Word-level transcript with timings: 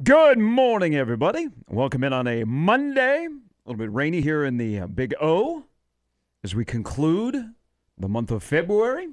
Good 0.00 0.38
morning, 0.38 0.94
everybody. 0.94 1.48
Welcome 1.68 2.04
in 2.04 2.12
on 2.12 2.28
a 2.28 2.44
Monday. 2.44 3.26
A 3.26 3.68
little 3.68 3.84
bit 3.84 3.92
rainy 3.92 4.20
here 4.20 4.44
in 4.44 4.56
the 4.56 4.78
uh, 4.78 4.86
Big 4.86 5.12
O 5.20 5.64
as 6.44 6.54
we 6.54 6.64
conclude 6.64 7.34
the 7.98 8.08
month 8.08 8.30
of 8.30 8.44
February 8.44 9.08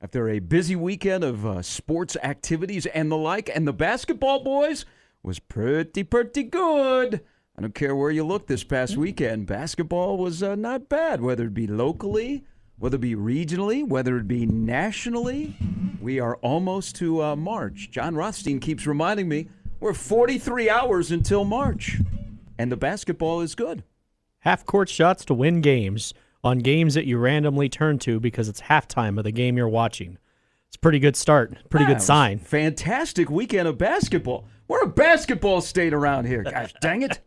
after 0.00 0.30
a 0.30 0.38
busy 0.38 0.76
weekend 0.76 1.24
of 1.24 1.44
uh, 1.44 1.60
sports 1.60 2.16
activities 2.22 2.86
and 2.86 3.12
the 3.12 3.18
like. 3.18 3.50
And 3.54 3.68
the 3.68 3.74
basketball 3.74 4.42
boys 4.42 4.86
was 5.22 5.38
pretty, 5.38 6.04
pretty 6.04 6.44
good. 6.44 7.20
I 7.54 7.60
don't 7.60 7.74
care 7.74 7.94
where 7.94 8.10
you 8.10 8.24
look 8.24 8.46
this 8.46 8.64
past 8.64 8.96
weekend. 8.96 9.46
Basketball 9.46 10.16
was 10.16 10.42
uh, 10.42 10.54
not 10.54 10.88
bad, 10.88 11.20
whether 11.20 11.44
it 11.44 11.54
be 11.54 11.66
locally, 11.66 12.46
whether 12.78 12.96
it 12.96 13.02
be 13.02 13.14
regionally, 13.14 13.86
whether 13.86 14.16
it 14.16 14.26
be 14.26 14.46
nationally. 14.46 15.54
We 16.00 16.18
are 16.18 16.36
almost 16.36 16.96
to 16.96 17.22
uh, 17.22 17.36
March. 17.36 17.90
Jon 17.90 18.14
Rothstein 18.14 18.58
keeps 18.58 18.86
reminding 18.86 19.28
me 19.28 19.48
we're 19.84 19.92
43 19.92 20.70
hours 20.70 21.12
until 21.12 21.44
March, 21.44 21.98
and 22.58 22.72
the 22.72 22.76
basketball 22.76 23.42
is 23.42 23.54
good. 23.54 23.84
half 24.38 24.64
court 24.64 24.88
shots 24.88 25.26
to 25.26 25.34
win 25.34 25.60
games 25.60 26.14
on 26.42 26.60
games 26.60 26.94
that 26.94 27.04
you 27.04 27.18
randomly 27.18 27.68
turn 27.68 27.98
to 27.98 28.18
because 28.18 28.48
it's 28.48 28.62
halftime 28.62 29.18
of 29.18 29.24
the 29.24 29.30
game 29.30 29.58
you're 29.58 29.68
watching. 29.68 30.16
It's 30.68 30.76
a 30.76 30.78
pretty 30.78 31.00
good 31.00 31.16
start, 31.16 31.68
pretty 31.68 31.84
it 31.84 31.88
good 31.88 32.00
sign. 32.00 32.38
Fantastic 32.38 33.28
weekend 33.28 33.68
of 33.68 33.76
basketball. 33.76 34.46
We're 34.68 34.84
a 34.84 34.88
basketball 34.88 35.60
state 35.60 35.92
around 35.92 36.24
here. 36.24 36.44
Gosh 36.44 36.72
dang 36.80 37.02
it. 37.02 37.20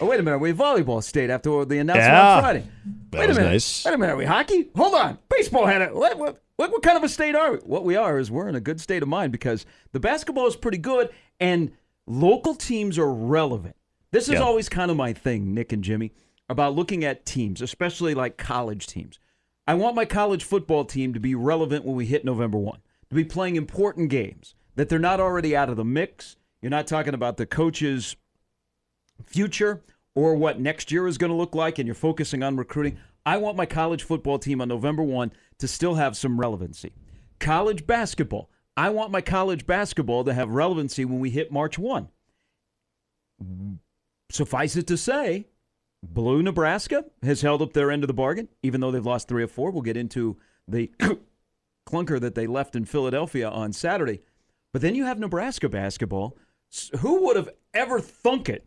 Oh, 0.00 0.06
wait 0.06 0.20
a 0.20 0.22
minute. 0.22 0.36
Are 0.36 0.38
we 0.38 0.52
volleyball 0.52 1.02
state 1.02 1.30
after 1.30 1.64
the 1.64 1.78
announcement 1.78 2.06
Yeah. 2.12 2.34
on 2.36 2.42
Friday? 2.42 2.64
That 3.10 3.18
wait 3.18 3.30
a 3.30 3.34
minute. 3.34 3.50
nice. 3.50 3.84
Wait 3.84 3.94
a 3.94 3.98
minute. 3.98 4.12
Are 4.12 4.16
we 4.16 4.24
hockey? 4.24 4.68
Hold 4.76 4.94
on. 4.94 5.18
Baseball 5.28 5.66
had 5.66 5.80
it. 5.82 5.94
What, 5.94 6.18
what, 6.18 6.42
what, 6.56 6.70
what 6.72 6.82
kind 6.82 6.96
of 6.96 7.04
a 7.04 7.08
state 7.08 7.34
are 7.34 7.52
we? 7.52 7.58
What 7.58 7.84
we 7.84 7.96
are 7.96 8.18
is 8.18 8.30
we're 8.30 8.48
in 8.48 8.54
a 8.56 8.60
good 8.60 8.80
state 8.80 9.02
of 9.02 9.08
mind 9.08 9.32
because 9.32 9.64
the 9.92 10.00
basketball 10.00 10.46
is 10.46 10.56
pretty 10.56 10.78
good 10.78 11.10
and 11.40 11.72
local 12.06 12.54
teams 12.54 12.98
are 12.98 13.12
relevant. 13.12 13.76
This 14.12 14.28
is 14.28 14.40
always 14.40 14.68
kind 14.68 14.90
of 14.90 14.96
my 14.96 15.12
thing, 15.12 15.52
Nick 15.52 15.72
and 15.72 15.84
Jimmy, 15.84 16.12
about 16.48 16.74
looking 16.74 17.04
at 17.04 17.26
teams, 17.26 17.60
especially 17.60 18.14
like 18.14 18.38
college 18.38 18.86
teams. 18.86 19.18
I 19.66 19.74
want 19.74 19.94
my 19.96 20.04
college 20.04 20.44
football 20.44 20.84
team 20.84 21.12
to 21.12 21.20
be 21.20 21.34
relevant 21.34 21.84
when 21.84 21.96
we 21.96 22.06
hit 22.06 22.24
November 22.24 22.56
1, 22.56 22.78
to 23.10 23.14
be 23.14 23.24
playing 23.24 23.56
important 23.56 24.08
games, 24.10 24.54
that 24.76 24.88
they're 24.88 24.98
not 24.98 25.20
already 25.20 25.54
out 25.56 25.68
of 25.68 25.76
the 25.76 25.84
mix. 25.84 26.36
You're 26.62 26.70
not 26.70 26.86
talking 26.86 27.14
about 27.14 27.36
the 27.36 27.46
coach's 27.46 28.16
future 29.24 29.82
or 30.14 30.34
what 30.34 30.60
next 30.60 30.90
year 30.90 31.06
is 31.06 31.18
going 31.18 31.30
to 31.30 31.36
look 31.36 31.54
like, 31.54 31.78
and 31.78 31.86
you're 31.86 31.94
focusing 31.94 32.42
on 32.42 32.56
recruiting. 32.56 32.98
I 33.24 33.36
want 33.36 33.56
my 33.56 33.66
college 33.66 34.02
football 34.02 34.38
team 34.38 34.60
on 34.60 34.68
November 34.68 35.02
1 35.02 35.32
to 35.58 35.68
still 35.68 35.96
have 35.96 36.16
some 36.16 36.40
relevancy. 36.40 36.92
College 37.38 37.86
basketball. 37.86 38.50
I 38.76 38.90
want 38.90 39.10
my 39.10 39.20
college 39.20 39.66
basketball 39.66 40.24
to 40.24 40.34
have 40.34 40.50
relevancy 40.50 41.04
when 41.04 41.18
we 41.18 41.30
hit 41.30 41.50
March 41.50 41.78
1. 41.78 42.08
Suffice 44.30 44.76
it 44.76 44.86
to 44.86 44.96
say, 44.96 45.46
Blue 46.02 46.42
Nebraska 46.42 47.04
has 47.22 47.42
held 47.42 47.62
up 47.62 47.72
their 47.72 47.90
end 47.90 48.02
of 48.02 48.08
the 48.08 48.14
bargain, 48.14 48.48
even 48.62 48.80
though 48.80 48.90
they've 48.90 49.04
lost 49.04 49.28
three 49.28 49.42
or 49.42 49.48
four. 49.48 49.70
We'll 49.70 49.82
get 49.82 49.96
into 49.96 50.36
the 50.68 50.90
clunker 51.88 52.20
that 52.20 52.34
they 52.34 52.46
left 52.46 52.76
in 52.76 52.84
Philadelphia 52.84 53.48
on 53.48 53.72
Saturday. 53.72 54.20
But 54.72 54.82
then 54.82 54.94
you 54.94 55.04
have 55.04 55.18
Nebraska 55.18 55.68
basketball. 55.68 56.36
Who 57.00 57.26
would 57.26 57.36
have 57.36 57.50
ever 57.72 58.00
thunk 58.00 58.48
it 58.48 58.66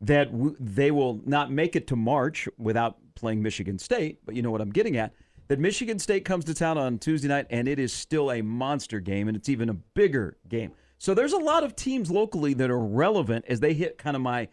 that 0.00 0.30
w- 0.32 0.56
they 0.60 0.90
will 0.90 1.20
not 1.26 1.50
make 1.50 1.76
it 1.76 1.86
to 1.88 1.96
March 1.96 2.48
without 2.58 2.96
playing 3.14 3.42
Michigan 3.42 3.78
State? 3.78 4.18
But 4.24 4.34
you 4.36 4.42
know 4.42 4.50
what 4.50 4.60
I'm 4.60 4.70
getting 4.70 4.96
at. 4.96 5.12
That 5.48 5.58
Michigan 5.58 5.98
State 5.98 6.24
comes 6.26 6.44
to 6.44 6.54
town 6.54 6.76
on 6.76 6.98
Tuesday 6.98 7.28
night, 7.28 7.46
and 7.50 7.66
it 7.68 7.78
is 7.78 7.92
still 7.92 8.30
a 8.30 8.42
monster 8.42 9.00
game, 9.00 9.28
and 9.28 9.36
it's 9.36 9.48
even 9.48 9.68
a 9.70 9.74
bigger 9.74 10.36
game. 10.48 10.72
So 10.98 11.14
there's 11.14 11.32
a 11.32 11.38
lot 11.38 11.64
of 11.64 11.74
teams 11.74 12.10
locally 12.10 12.52
that 12.54 12.70
are 12.70 12.78
relevant 12.78 13.44
as 13.48 13.60
they 13.60 13.72
hit 13.72 13.98
kind 13.98 14.14
of 14.16 14.22
my 14.22 14.48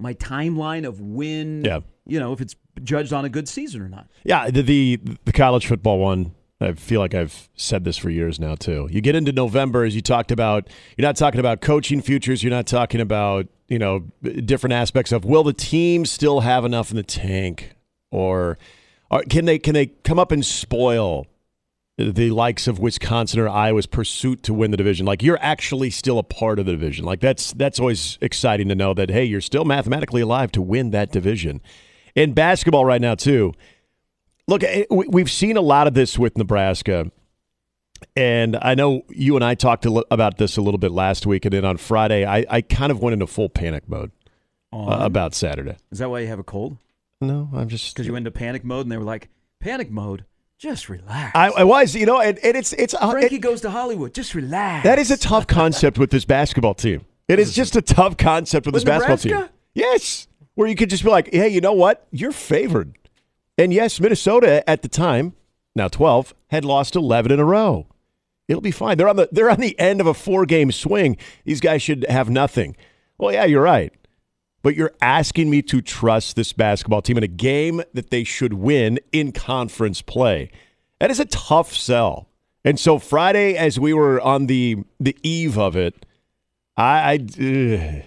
my 0.00 0.14
timeline 0.14 0.86
of 0.86 1.00
when, 1.00 1.64
Yeah. 1.64 1.80
you 2.06 2.20
know, 2.20 2.32
if 2.32 2.40
it's 2.40 2.54
judged 2.84 3.12
on 3.12 3.24
a 3.24 3.28
good 3.28 3.48
season 3.48 3.82
or 3.82 3.88
not. 3.88 4.06
Yeah, 4.24 4.48
the, 4.48 4.62
the 4.62 5.00
the 5.24 5.32
college 5.32 5.66
football 5.66 5.98
one. 5.98 6.32
I 6.60 6.72
feel 6.72 7.00
like 7.00 7.14
I've 7.14 7.48
said 7.54 7.84
this 7.84 7.96
for 7.96 8.10
years 8.10 8.40
now 8.40 8.56
too. 8.56 8.88
You 8.90 9.00
get 9.00 9.14
into 9.14 9.30
November, 9.30 9.84
as 9.84 9.94
you 9.94 10.02
talked 10.02 10.32
about. 10.32 10.68
You're 10.96 11.06
not 11.06 11.16
talking 11.16 11.38
about 11.38 11.60
coaching 11.60 12.02
futures. 12.02 12.42
You're 12.42 12.50
not 12.50 12.66
talking 12.66 13.00
about 13.00 13.46
you 13.68 13.78
know 13.78 14.00
different 14.22 14.72
aspects 14.72 15.12
of 15.12 15.24
will 15.24 15.44
the 15.44 15.52
team 15.52 16.04
still 16.04 16.40
have 16.40 16.64
enough 16.64 16.90
in 16.90 16.96
the 16.96 17.02
tank, 17.04 17.74
or, 18.10 18.58
or 19.10 19.22
can 19.22 19.44
they 19.44 19.58
can 19.58 19.74
they 19.74 19.86
come 19.86 20.18
up 20.18 20.32
and 20.32 20.44
spoil 20.44 21.26
the 21.96 22.30
likes 22.30 22.66
of 22.68 22.78
Wisconsin 22.78 23.40
or 23.40 23.48
Iowa's 23.48 23.86
pursuit 23.86 24.42
to 24.44 24.54
win 24.54 24.72
the 24.72 24.76
division? 24.76 25.06
Like 25.06 25.22
you're 25.22 25.38
actually 25.40 25.90
still 25.90 26.18
a 26.18 26.24
part 26.24 26.58
of 26.58 26.66
the 26.66 26.72
division. 26.72 27.04
Like 27.04 27.20
that's 27.20 27.52
that's 27.52 27.78
always 27.78 28.18
exciting 28.20 28.68
to 28.68 28.74
know 28.74 28.94
that 28.94 29.10
hey, 29.10 29.24
you're 29.24 29.40
still 29.40 29.64
mathematically 29.64 30.22
alive 30.22 30.50
to 30.52 30.62
win 30.62 30.90
that 30.90 31.12
division. 31.12 31.60
In 32.16 32.32
basketball 32.32 32.84
right 32.84 33.00
now 33.00 33.14
too. 33.14 33.54
Look, 34.48 34.64
eh, 34.64 34.84
we- 34.90 35.06
we've 35.08 35.30
seen 35.30 35.56
a 35.56 35.60
lot 35.60 35.86
of 35.86 35.94
this 35.94 36.18
with 36.18 36.36
Nebraska. 36.36 37.10
And 38.16 38.56
I 38.62 38.74
know 38.74 39.02
you 39.08 39.34
and 39.36 39.44
I 39.44 39.54
talked 39.54 39.84
about 39.86 40.38
this 40.38 40.56
a 40.56 40.62
little 40.62 40.78
bit 40.78 40.92
last 40.92 41.26
week. 41.26 41.44
And 41.44 41.52
then 41.52 41.64
on 41.64 41.76
Friday, 41.76 42.24
I, 42.24 42.44
I 42.48 42.60
kind 42.60 42.90
of 42.92 43.00
went 43.02 43.12
into 43.14 43.26
full 43.26 43.48
panic 43.48 43.88
mode 43.88 44.10
uh, 44.72 44.98
about 45.00 45.34
Saturday. 45.34 45.76
Is 45.90 45.98
that 45.98 46.08
why 46.08 46.20
you 46.20 46.28
have 46.28 46.38
a 46.38 46.44
cold? 46.44 46.76
No, 47.20 47.48
I'm 47.54 47.68
just. 47.68 47.94
Because 47.94 48.06
you 48.06 48.12
went 48.12 48.26
into 48.26 48.36
panic 48.38 48.64
mode, 48.64 48.86
and 48.86 48.92
they 48.92 48.96
were 48.96 49.02
like, 49.02 49.28
"Panic 49.58 49.90
mode, 49.90 50.24
just 50.56 50.88
relax." 50.88 51.32
I, 51.34 51.48
I 51.48 51.64
was, 51.64 51.96
you 51.96 52.06
know, 52.06 52.20
and, 52.20 52.38
and 52.44 52.56
it's. 52.56 52.72
it's 52.74 52.94
uh, 52.94 53.10
Frankie 53.10 53.36
it- 53.36 53.38
goes 53.40 53.60
to 53.62 53.70
Hollywood. 53.70 54.14
Just 54.14 54.36
relax. 54.36 54.84
that 54.84 55.00
is 55.00 55.10
a 55.10 55.16
tough 55.16 55.48
concept 55.48 55.98
with 55.98 56.10
this 56.10 56.24
basketball 56.24 56.74
team. 56.74 57.04
It 57.26 57.40
is 57.40 57.52
just 57.56 57.74
a 57.74 57.82
tough 57.82 58.16
concept 58.16 58.66
with, 58.66 58.74
With 58.74 58.84
this 58.84 58.88
basketball 58.88 59.42
team. 59.42 59.48
Yes. 59.74 60.28
Where 60.54 60.68
you 60.68 60.76
could 60.76 60.90
just 60.90 61.02
be 61.02 61.10
like, 61.10 61.28
hey, 61.32 61.48
you 61.48 61.60
know 61.60 61.72
what? 61.72 62.06
You're 62.12 62.30
favored. 62.32 62.96
And 63.58 63.74
yes, 63.74 64.00
Minnesota 64.00 64.68
at 64.70 64.82
the 64.82 64.88
time, 64.88 65.34
now 65.74 65.88
12, 65.88 66.32
had 66.46 66.64
lost 66.64 66.94
11 66.94 67.32
in 67.32 67.40
a 67.40 67.44
row. 67.44 67.88
It'll 68.46 68.62
be 68.62 68.70
fine. 68.70 68.96
They're 68.96 69.08
on 69.08 69.16
the 69.16 69.28
they're 69.30 69.50
on 69.50 69.60
the 69.60 69.78
end 69.78 70.00
of 70.00 70.06
a 70.06 70.14
four-game 70.14 70.72
swing. 70.72 71.18
These 71.44 71.60
guys 71.60 71.82
should 71.82 72.06
have 72.08 72.30
nothing. 72.30 72.76
Well, 73.18 73.32
yeah, 73.32 73.44
you're 73.44 73.62
right. 73.62 73.92
But 74.62 74.74
you're 74.74 74.94
asking 75.02 75.50
me 75.50 75.60
to 75.62 75.82
trust 75.82 76.34
this 76.34 76.52
basketball 76.52 77.02
team 77.02 77.18
in 77.18 77.22
a 77.22 77.28
game 77.28 77.82
that 77.92 78.10
they 78.10 78.24
should 78.24 78.54
win 78.54 79.00
in 79.12 79.32
conference 79.32 80.00
play. 80.00 80.50
That 80.98 81.10
is 81.10 81.20
a 81.20 81.26
tough 81.26 81.74
sell. 81.74 82.28
And 82.64 82.80
so 82.80 82.98
Friday, 82.98 83.54
as 83.54 83.78
we 83.78 83.92
were 83.92 84.20
on 84.20 84.46
the 84.46 84.78
the 84.98 85.16
eve 85.22 85.58
of 85.58 85.76
it, 85.76 86.06
I 86.76 87.20
I. 87.30 88.04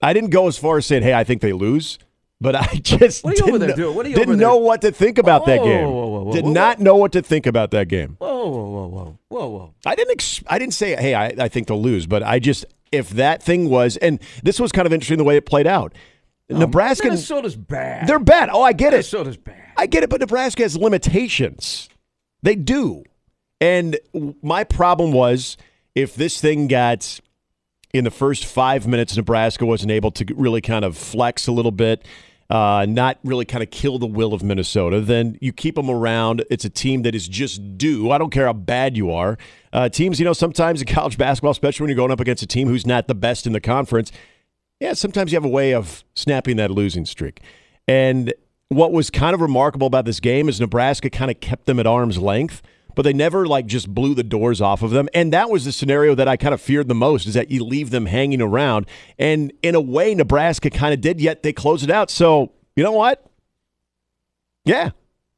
I 0.00 0.12
didn't 0.12 0.30
go 0.30 0.46
as 0.46 0.56
far 0.56 0.78
as 0.78 0.86
saying, 0.86 1.02
"Hey, 1.02 1.14
I 1.14 1.24
think 1.24 1.40
they 1.42 1.52
lose," 1.52 1.98
but 2.40 2.54
I 2.54 2.66
just 2.82 3.24
What 3.24 3.34
are 3.34 3.36
you 3.46 3.52
didn't, 3.52 3.66
there 3.68 3.76
doing? 3.76 3.96
What 3.96 4.06
are 4.06 4.08
you 4.08 4.14
didn't 4.16 4.28
over 4.30 4.36
there- 4.38 4.48
know 4.48 4.56
what 4.56 4.80
to 4.82 4.92
think 4.92 5.18
about 5.18 5.46
that 5.46 5.62
game. 5.62 5.84
whoa, 5.86 6.06
whoa, 6.08 6.22
whoa, 6.24 6.32
Did 6.32 6.44
whoa, 6.44 6.52
not 6.52 6.78
whoa. 6.78 6.84
know 6.84 6.96
what 6.96 7.12
to 7.12 7.22
think 7.22 7.46
about 7.46 7.70
that 7.72 7.88
game. 7.88 8.16
Whoa, 8.18 8.48
whoa, 8.48 8.64
whoa, 8.68 8.88
whoa, 8.88 9.18
whoa, 9.28 9.48
whoa! 9.48 9.74
I 9.86 9.94
didn't. 9.94 10.12
Ex- 10.12 10.42
I 10.46 10.58
didn't 10.58 10.74
say, 10.74 10.96
"Hey, 10.96 11.14
I, 11.14 11.26
I 11.38 11.48
think 11.48 11.68
they'll 11.68 11.80
lose," 11.82 12.06
but 12.06 12.22
I 12.22 12.38
just 12.38 12.64
if 12.92 13.10
that 13.10 13.42
thing 13.42 13.68
was, 13.68 13.96
and 13.98 14.18
this 14.42 14.58
was 14.60 14.72
kind 14.72 14.86
of 14.86 14.92
interesting 14.92 15.18
the 15.18 15.24
way 15.24 15.36
it 15.36 15.46
played 15.46 15.66
out. 15.66 15.92
Um, 16.50 16.60
Nebraska, 16.60 17.04
Minnesota's 17.08 17.54
bad. 17.56 18.06
they're 18.06 18.18
bad. 18.18 18.48
Oh, 18.50 18.62
I 18.62 18.72
get 18.72 18.88
it. 18.94 18.96
Minnesota's 18.98 19.36
bad. 19.36 19.62
I 19.76 19.86
get 19.86 20.02
it, 20.02 20.08
but 20.10 20.20
Nebraska 20.20 20.62
has 20.62 20.76
limitations. 20.78 21.88
They 22.42 22.54
do. 22.54 23.04
And 23.60 23.98
my 24.42 24.64
problem 24.64 25.12
was 25.12 25.56
if 25.94 26.14
this 26.14 26.40
thing 26.40 26.68
got 26.68 27.20
in 27.92 28.04
the 28.04 28.10
first 28.10 28.44
five 28.46 28.86
minutes, 28.86 29.16
Nebraska 29.16 29.66
wasn't 29.66 29.90
able 29.90 30.10
to 30.12 30.24
really 30.36 30.60
kind 30.60 30.84
of 30.84 30.96
flex 30.96 31.46
a 31.48 31.52
little 31.52 31.72
bit, 31.72 32.06
uh, 32.50 32.86
not 32.88 33.18
really 33.24 33.44
kind 33.44 33.62
of 33.62 33.70
kill 33.70 33.98
the 33.98 34.06
will 34.06 34.32
of 34.32 34.42
Minnesota, 34.42 35.00
then 35.00 35.36
you 35.40 35.52
keep 35.52 35.74
them 35.74 35.90
around. 35.90 36.44
It's 36.50 36.64
a 36.64 36.70
team 36.70 37.02
that 37.02 37.14
is 37.14 37.28
just 37.28 37.76
due. 37.76 38.10
I 38.10 38.18
don't 38.18 38.30
care 38.30 38.46
how 38.46 38.54
bad 38.54 38.96
you 38.96 39.10
are. 39.10 39.36
Uh, 39.72 39.88
teams, 39.88 40.18
you 40.18 40.24
know, 40.24 40.32
sometimes 40.32 40.80
in 40.80 40.86
college 40.86 41.18
basketball, 41.18 41.50
especially 41.50 41.84
when 41.84 41.90
you're 41.90 41.96
going 41.96 42.10
up 42.10 42.20
against 42.20 42.42
a 42.42 42.46
team 42.46 42.68
who's 42.68 42.86
not 42.86 43.06
the 43.06 43.14
best 43.14 43.46
in 43.46 43.52
the 43.52 43.60
conference, 43.60 44.10
yeah, 44.80 44.94
sometimes 44.94 45.32
you 45.32 45.36
have 45.36 45.44
a 45.44 45.48
way 45.48 45.74
of 45.74 46.04
snapping 46.14 46.56
that 46.56 46.70
losing 46.70 47.04
streak. 47.04 47.40
And 47.86 48.32
what 48.68 48.92
was 48.92 49.10
kind 49.10 49.34
of 49.34 49.40
remarkable 49.40 49.86
about 49.86 50.04
this 50.04 50.20
game 50.20 50.48
is 50.48 50.60
Nebraska 50.60 51.10
kind 51.10 51.30
of 51.30 51.40
kept 51.40 51.66
them 51.66 51.78
at 51.78 51.86
arm's 51.86 52.18
length, 52.18 52.62
but 52.98 53.04
they 53.04 53.12
never 53.12 53.46
like 53.46 53.66
just 53.66 53.94
blew 53.94 54.12
the 54.12 54.24
doors 54.24 54.60
off 54.60 54.82
of 54.82 54.90
them. 54.90 55.08
And 55.14 55.32
that 55.32 55.50
was 55.50 55.64
the 55.64 55.70
scenario 55.70 56.16
that 56.16 56.26
I 56.26 56.36
kind 56.36 56.52
of 56.52 56.60
feared 56.60 56.88
the 56.88 56.96
most 56.96 57.28
is 57.28 57.34
that 57.34 57.48
you 57.48 57.62
leave 57.62 57.90
them 57.90 58.06
hanging 58.06 58.42
around. 58.42 58.86
And 59.20 59.52
in 59.62 59.76
a 59.76 59.80
way, 59.80 60.16
Nebraska 60.16 60.68
kind 60.68 60.92
of 60.92 61.00
did, 61.00 61.20
yet 61.20 61.44
they 61.44 61.52
closed 61.52 61.84
it 61.84 61.92
out. 61.92 62.10
So 62.10 62.50
you 62.74 62.82
know 62.82 62.90
what? 62.90 63.24
Yeah, 64.64 64.90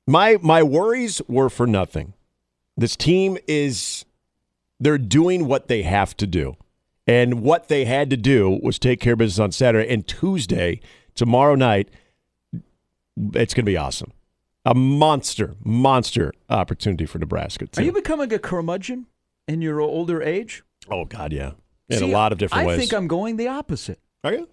my 0.07 0.39
my 0.41 0.63
worries 0.63 1.21
were 1.29 1.51
for 1.51 1.67
nothing. 1.67 2.15
This 2.79 2.97
team 2.97 3.37
is 3.47 4.07
they're 4.79 4.97
doing 4.97 5.47
what 5.47 5.69
they 5.69 5.83
have 5.83 6.17
to 6.17 6.27
do. 6.27 6.57
And 7.07 7.43
what 7.43 7.69
they 7.69 7.85
had 7.85 8.09
to 8.09 8.17
do 8.17 8.59
was 8.63 8.79
take 8.79 9.01
care 9.01 9.13
of 9.13 9.19
business 9.19 9.39
on 9.39 9.53
Saturday 9.53 9.93
and 9.93 10.09
Tuesday, 10.09 10.81
tomorrow 11.15 11.57
night. 11.57 11.91
It's 13.35 13.53
going 13.53 13.67
to 13.67 13.71
be 13.71 13.77
awesome. 13.77 14.13
A 14.65 14.75
monster, 14.75 15.55
monster 15.65 16.33
opportunity 16.51 17.07
for 17.07 17.19
Nebraska. 17.19 17.67
Too. 17.67 17.81
Are 17.81 17.85
you 17.85 17.93
becoming 17.93 18.33
a 18.33 18.39
curmudgeon 18.39 19.07
in 19.49 19.63
your 19.63 19.81
older 19.81 20.23
age? 20.23 20.63
Oh 20.91 21.05
God, 21.07 21.33
yeah, 21.33 21.53
in 21.89 21.99
See, 21.99 22.11
a 22.11 22.15
lot 22.15 22.33
of 22.33 22.39
different 22.39 22.65
I 22.65 22.67
ways. 22.67 22.77
I 22.77 22.81
think 22.81 22.93
I'm 22.93 23.07
going 23.09 23.37
the 23.37 23.49
opposite. 23.49 24.01
Are 24.23 24.35
you? 24.35 24.49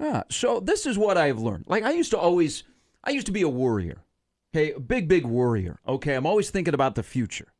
Yeah. 0.00 0.24
So 0.28 0.58
this 0.58 0.86
is 0.86 0.98
what 0.98 1.16
I've 1.16 1.38
learned. 1.38 1.66
Like 1.68 1.84
I 1.84 1.92
used 1.92 2.10
to 2.10 2.18
always, 2.18 2.64
I 3.04 3.10
used 3.10 3.26
to 3.26 3.32
be 3.32 3.42
a 3.42 3.48
worrier. 3.48 4.02
Okay, 4.54 4.72
a 4.72 4.80
big, 4.80 5.08
big 5.08 5.24
worrier. 5.24 5.78
Okay, 5.86 6.14
I'm 6.14 6.26
always 6.26 6.50
thinking 6.50 6.74
about 6.74 6.94
the 6.96 7.02
future. 7.04 7.52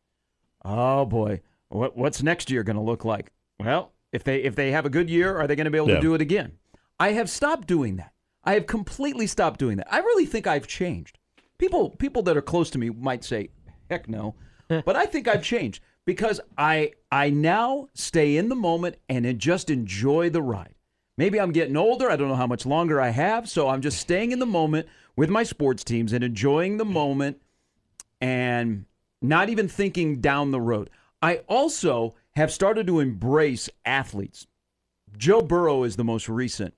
Oh 0.64 1.04
boy, 1.04 1.42
what, 1.68 1.96
what's 1.96 2.22
next 2.22 2.50
year 2.50 2.62
going 2.64 2.76
to 2.76 2.82
look 2.82 3.04
like? 3.04 3.30
Well, 3.60 3.92
if 4.12 4.24
they 4.24 4.42
if 4.42 4.56
they 4.56 4.72
have 4.72 4.84
a 4.86 4.90
good 4.90 5.08
year, 5.08 5.36
are 5.36 5.46
they 5.46 5.54
going 5.56 5.66
to 5.66 5.70
be 5.70 5.78
able 5.78 5.90
Yeah. 5.90 5.96
to 5.96 6.00
do 6.00 6.14
it 6.14 6.20
again? 6.20 6.52
I 6.98 7.12
have 7.12 7.30
stopped 7.30 7.68
doing 7.68 7.96
that. 7.96 8.12
I 8.42 8.54
have 8.54 8.66
completely 8.66 9.26
stopped 9.28 9.58
doing 9.60 9.76
that. 9.78 9.92
I 9.92 9.98
really 9.98 10.26
think 10.26 10.46
I've 10.46 10.66
changed. 10.66 11.18
People 11.64 11.88
people 11.88 12.22
that 12.24 12.36
are 12.36 12.42
close 12.42 12.68
to 12.70 12.78
me 12.78 12.90
might 12.90 13.24
say, 13.24 13.48
"Heck 13.88 14.06
no," 14.06 14.34
but 14.68 14.96
I 14.96 15.06
think 15.06 15.26
I've 15.26 15.42
changed 15.42 15.82
because 16.04 16.38
I 16.58 16.92
I 17.10 17.30
now 17.30 17.88
stay 17.94 18.36
in 18.36 18.50
the 18.50 18.54
moment 18.54 18.96
and 19.08 19.38
just 19.38 19.70
enjoy 19.70 20.28
the 20.28 20.42
ride. 20.42 20.74
Maybe 21.16 21.40
I'm 21.40 21.52
getting 21.52 21.78
older. 21.78 22.10
I 22.10 22.16
don't 22.16 22.28
know 22.28 22.34
how 22.34 22.46
much 22.46 22.66
longer 22.66 23.00
I 23.00 23.08
have, 23.08 23.48
so 23.48 23.70
I'm 23.70 23.80
just 23.80 23.98
staying 23.98 24.32
in 24.32 24.40
the 24.40 24.46
moment 24.46 24.88
with 25.16 25.30
my 25.30 25.42
sports 25.42 25.82
teams 25.82 26.12
and 26.12 26.22
enjoying 26.22 26.76
the 26.76 26.84
moment 26.84 27.40
and 28.20 28.84
not 29.22 29.48
even 29.48 29.66
thinking 29.66 30.20
down 30.20 30.50
the 30.50 30.60
road. 30.60 30.90
I 31.22 31.36
also 31.48 32.14
have 32.36 32.52
started 32.52 32.86
to 32.88 33.00
embrace 33.00 33.70
athletes. 33.86 34.46
Joe 35.16 35.40
Burrow 35.40 35.84
is 35.84 35.96
the 35.96 36.04
most 36.04 36.28
recent, 36.28 36.74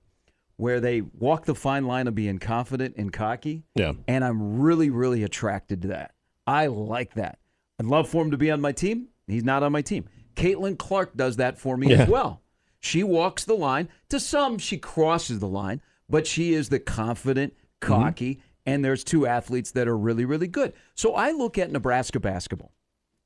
where 0.57 0.79
they 0.79 1.01
walk 1.01 1.45
the 1.45 1.55
fine 1.55 1.85
line 1.85 2.07
of 2.07 2.15
being 2.15 2.39
confident 2.39 2.95
and 2.97 3.13
cocky. 3.13 3.63
Yeah. 3.75 3.93
And 4.07 4.25
I'm 4.25 4.59
really, 4.59 4.89
really 4.89 5.23
attracted 5.23 5.83
to 5.83 5.87
that. 5.89 6.13
I 6.45 6.67
like 6.67 7.13
that. 7.13 7.39
I'd 7.79 7.85
love 7.85 8.09
for 8.09 8.23
him 8.23 8.31
to 8.31 8.37
be 8.37 8.51
on 8.51 8.59
my 8.59 8.71
team. 8.71 9.07
He's 9.27 9.43
not 9.43 9.63
on 9.63 9.71
my 9.71 9.81
team. 9.81 10.05
Caitlin 10.35 10.77
Clark 10.77 11.15
does 11.15 11.37
that 11.37 11.59
for 11.59 11.77
me 11.77 11.91
Yeah. 11.91 12.03
as 12.03 12.09
well. 12.09 12.41
She 12.79 13.03
walks 13.03 13.43
the 13.45 13.55
line. 13.55 13.89
To 14.09 14.19
some, 14.19 14.57
she 14.57 14.77
crosses 14.77 15.39
the 15.39 15.47
line, 15.47 15.81
but 16.09 16.25
she 16.25 16.53
is 16.53 16.69
the 16.69 16.79
confident, 16.79 17.53
mm-hmm. 17.53 17.93
cocky, 17.93 18.41
and 18.65 18.83
there's 18.83 19.03
two 19.03 19.25
athletes 19.27 19.71
that 19.71 19.87
are 19.87 19.97
really, 19.97 20.25
really 20.25 20.47
good. 20.47 20.73
So 20.95 21.15
I 21.15 21.31
look 21.31 21.57
at 21.57 21.71
Nebraska 21.71 22.19
basketball, 22.19 22.73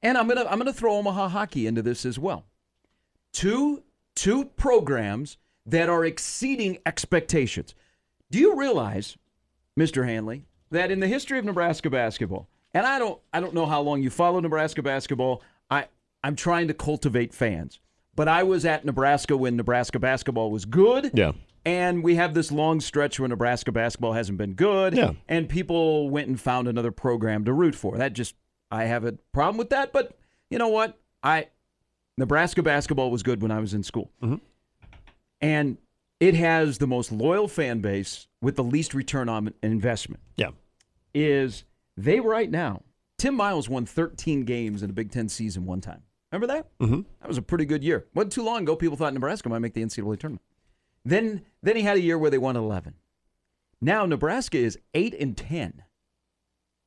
and 0.01 0.18
I'm 0.18 0.28
gonna 0.28 0.45
I'm 0.45 0.57
gonna 0.57 0.74
throw 0.74 0.95
Omaha 0.95 1.30
hockey 1.30 1.68
into 1.68 1.81
this 1.81 2.06
as 2.06 2.18
well. 2.18 2.45
Two 3.33 3.83
two 4.16 4.45
programs 4.45 5.38
that 5.66 5.90
are 5.90 6.06
exceeding 6.06 6.78
expectations. 6.86 7.75
Do 8.30 8.40
you 8.40 8.56
realize, 8.56 9.18
Mr. 9.78 10.06
Hanley, 10.06 10.46
that 10.72 10.92
in 10.92 11.00
the 11.00 11.08
history 11.08 11.38
of 11.38 11.46
Nebraska 11.46 11.90
basketball, 11.90 12.48
and 12.74 12.86
I 12.86 13.00
don't 13.00 13.19
I 13.34 13.40
don't 13.40 13.54
know 13.54 13.66
how 13.66 13.81
long 13.81 14.02
you 14.02 14.10
follow 14.10 14.40
Nebraska 14.40 14.81
basketball. 14.81 15.44
I 15.69 15.88
I'm 16.24 16.36
trying 16.36 16.68
to 16.69 16.74
cultivate 16.74 17.34
fans. 17.34 17.80
But 18.16 18.28
I 18.28 18.44
was 18.44 18.66
at 18.66 18.84
Nebraska 18.84 19.38
when 19.38 19.56
Nebraska 19.56 19.98
basketball 20.00 20.52
was 20.52 20.66
good. 20.66 21.12
Yeah. 21.13 21.31
And 21.64 22.04
we 22.04 22.16
have 22.16 22.34
this 22.34 22.52
long 22.52 22.81
stretch 22.81 23.19
where 23.19 23.30
Nebraska 23.30 23.72
basketball 23.72 24.14
hasn't 24.14 24.38
been 24.38 24.54
good. 24.54 24.96
Yeah. 24.96 25.14
And 25.28 25.48
people 25.48 26.10
went 26.10 26.28
and 26.28 26.40
found 26.40 26.68
another 26.68 26.92
program 26.92 27.46
to 27.46 27.54
root 27.54 27.75
for. 27.75 27.98
That 27.98 28.14
just 28.14 28.36
I 28.69 28.86
have 28.86 29.06
a 29.06 29.14
problem 29.31 29.57
with 29.57 29.69
that. 29.69 29.94
But 29.94 30.18
you 30.50 30.57
know 30.57 30.69
what? 30.69 30.98
I 31.24 31.48
Nebraska 32.18 32.64
basketball 32.64 33.12
was 33.12 33.24
good 33.24 33.42
when 33.42 33.52
I 33.52 33.60
was 33.60 33.74
in 33.74 33.84
school. 33.84 34.12
Mm-hmm. 34.22 34.36
And 35.42 35.78
it 36.20 36.36
has 36.36 36.78
the 36.78 36.88
most 36.88 37.12
loyal 37.12 37.48
fan 37.48 37.80
base 37.80 38.28
with 38.42 38.56
the 38.56 38.64
least 38.64 38.94
return 38.94 39.28
on 39.28 39.54
investment. 39.64 40.22
Yeah. 40.38 40.52
Is 41.14 41.64
they 41.98 42.20
right 42.20 42.50
now, 42.50 42.84
Tim 43.18 43.36
Miles 43.36 43.68
won 43.68 43.86
13 43.86 44.46
games 44.46 44.84
in 44.84 44.90
a 44.90 44.94
Big 44.94 45.12
Ten 45.12 45.30
season 45.30 45.66
one 45.66 45.82
time. 45.82 46.04
Remember 46.32 46.48
that? 46.54 46.68
Mm-hmm. 46.80 47.02
That 47.20 47.28
was 47.28 47.38
a 47.38 47.42
pretty 47.42 47.66
good 47.66 47.84
year. 47.84 48.06
Wasn't 48.14 48.32
too 48.32 48.44
long 48.44 48.64
ago. 48.64 48.76
People 48.76 48.98
thought 48.98 49.14
Nebraska 49.14 49.50
might 49.50 49.60
make 49.60 49.74
the 49.74 49.84
NCAA 49.84 50.20
tournament. 50.20 50.42
Then, 51.04 51.42
then 51.62 51.76
he 51.76 51.82
had 51.82 51.98
a 51.98 52.02
year 52.02 52.18
where 52.18 52.30
they 52.30 52.38
won 52.38 52.56
11. 52.56 52.94
Now 53.82 54.06
Nebraska 54.06 54.58
is 54.58 54.78
eight 54.94 55.16
and 55.20 55.36
10. 55.36 55.84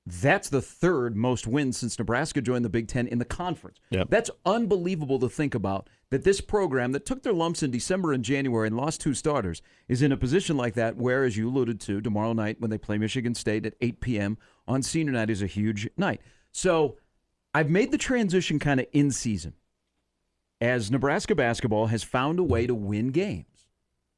That's 0.07 0.51
the 0.51 0.61
third 0.61 1.17
most 1.17 1.47
wins 1.47 1.79
since 1.79 1.99
Nebraska 1.99 2.43
joined 2.43 2.65
the 2.65 2.71
Big 2.71 2.89
Ten 2.89 3.07
in 3.07 3.19
the 3.19 3.25
conference. 3.25 3.79
Yep. 3.89 4.11
That's 4.11 4.31
unbelievable 4.45 5.19
to 5.21 5.29
think 5.31 5.55
about. 5.55 5.89
That 6.11 6.25
this 6.25 6.43
program 6.43 6.93
that 6.93 7.07
took 7.07 7.23
their 7.23 7.33
lumps 7.33 7.63
in 7.63 7.71
December 7.71 8.13
and 8.13 8.23
January 8.23 8.67
and 8.67 8.77
lost 8.77 9.01
two 9.01 9.15
starters 9.15 9.63
is 9.89 10.03
in 10.03 10.13
a 10.13 10.17
position 10.17 10.57
like 10.57 10.75
that, 10.75 10.97
where, 10.97 11.25
as 11.25 11.37
you 11.37 11.49
alluded 11.49 11.81
to, 11.83 12.03
tomorrow 12.03 12.35
night 12.35 12.61
when 12.61 12.71
they 12.71 12.79
play 12.79 12.99
Michigan 12.99 13.35
State 13.35 13.65
at 13.65 13.75
8 13.81 14.01
p.m. 14.01 14.39
on 14.69 14.83
senior 14.83 15.13
night 15.13 15.31
is 15.31 15.43
a 15.43 15.47
huge 15.47 15.89
night. 15.97 16.21
So 16.53 16.99
I've 17.55 17.71
made 17.71 17.91
the 17.91 17.99
transition 17.99 18.59
kind 18.59 18.81
of 18.81 18.87
in 18.93 19.11
season 19.11 19.55
as 20.61 20.91
Nebraska 20.91 21.35
basketball 21.35 21.87
has 21.87 22.03
found 22.03 22.39
a 22.39 22.45
way 22.45 22.67
to 22.67 22.75
win 22.75 23.09
games. 23.09 23.47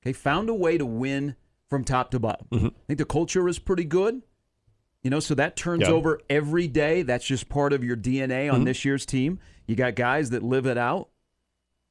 Okay, 0.02 0.12
found 0.12 0.48
a 0.48 0.54
way 0.54 0.78
to 0.78 0.86
win 0.86 1.36
from 1.68 1.84
top 1.84 2.10
to 2.10 2.18
bottom. 2.18 2.46
Mm-hmm. 2.52 2.66
I 2.66 2.86
think 2.88 2.98
the 2.98 3.04
culture 3.04 3.48
is 3.48 3.58
pretty 3.58 3.84
good. 3.84 4.22
You 5.02 5.10
know, 5.10 5.20
so 5.20 5.34
that 5.34 5.56
turns 5.56 5.82
Yeah. 5.82 5.90
over 5.90 6.20
every 6.28 6.66
day. 6.66 7.02
That's 7.02 7.24
just 7.24 7.48
part 7.48 7.72
of 7.72 7.84
your 7.84 7.96
DNA 7.96 8.50
on 8.50 8.56
mm-hmm. 8.56 8.64
this 8.64 8.84
year's 8.84 9.06
team. 9.06 9.38
You 9.66 9.76
got 9.76 9.94
guys 9.94 10.30
that 10.30 10.42
live 10.42 10.66
it 10.66 10.78
out 10.78 11.10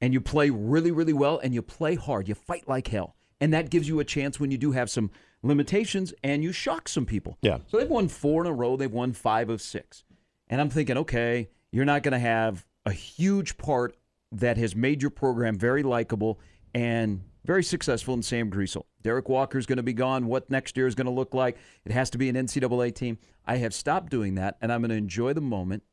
and 0.01 0.13
you 0.13 0.21
play 0.21 0.49
really, 0.49 0.91
really 0.91 1.13
well 1.13 1.39
and 1.39 1.53
you 1.53 1.61
play 1.61 1.95
hard. 1.95 2.27
You 2.27 2.35
fight 2.35 2.67
like 2.67 2.87
hell. 2.87 3.15
And 3.39 3.53
that 3.53 3.69
gives 3.69 3.87
you 3.87 3.99
a 3.99 4.05
chance 4.05 4.39
when 4.39 4.51
you 4.51 4.57
do 4.57 4.71
have 4.71 4.89
some 4.89 5.11
limitations 5.43 6.13
and 6.23 6.43
you 6.43 6.51
shock 6.51 6.87
some 6.87 7.05
people. 7.05 7.37
Yeah. 7.41 7.59
So 7.67 7.77
they've 7.77 7.89
won 7.89 8.07
four 8.07 8.43
in 8.43 8.47
a 8.47 8.53
row. 8.53 8.75
They've 8.75 8.91
won 8.91 9.13
five 9.13 9.49
of 9.49 9.61
six. 9.61 10.03
And 10.47 10.61
I'm 10.61 10.69
thinking, 10.69 10.97
okay, 10.97 11.49
you're 11.71 11.85
not 11.85 12.03
going 12.03 12.13
to 12.13 12.19
have 12.19 12.65
a 12.85 12.91
huge 12.91 13.57
part 13.57 13.97
that 14.31 14.57
has 14.57 14.75
made 14.75 15.01
your 15.01 15.11
program 15.11 15.57
very 15.57 15.83
likable 15.83 16.39
and 16.73 17.21
very 17.45 17.63
successful 17.63 18.13
in 18.13 18.21
Sam 18.21 18.49
Griesel. 18.51 18.83
Derrick 19.05 19.29
Walker's 19.29 19.67
going 19.67 19.77
to 19.77 19.83
be 19.83 19.93
gone. 19.93 20.25
What 20.25 20.49
next 20.49 20.75
year 20.75 20.87
is 20.87 20.95
going 20.95 21.05
to 21.05 21.11
look 21.11 21.35
like? 21.35 21.57
It 21.85 21.91
has 21.91 22.09
to 22.09 22.17
be 22.17 22.27
an 22.27 22.35
NCAA 22.35 22.95
team. 22.95 23.19
I 23.45 23.57
have 23.57 23.71
stopped 23.71 24.09
doing 24.09 24.33
that, 24.35 24.57
and 24.59 24.73
I'm 24.73 24.81
going 24.81 24.89
to 24.89 24.95
enjoy 24.95 25.33
the 25.33 25.41
moment 25.41 25.83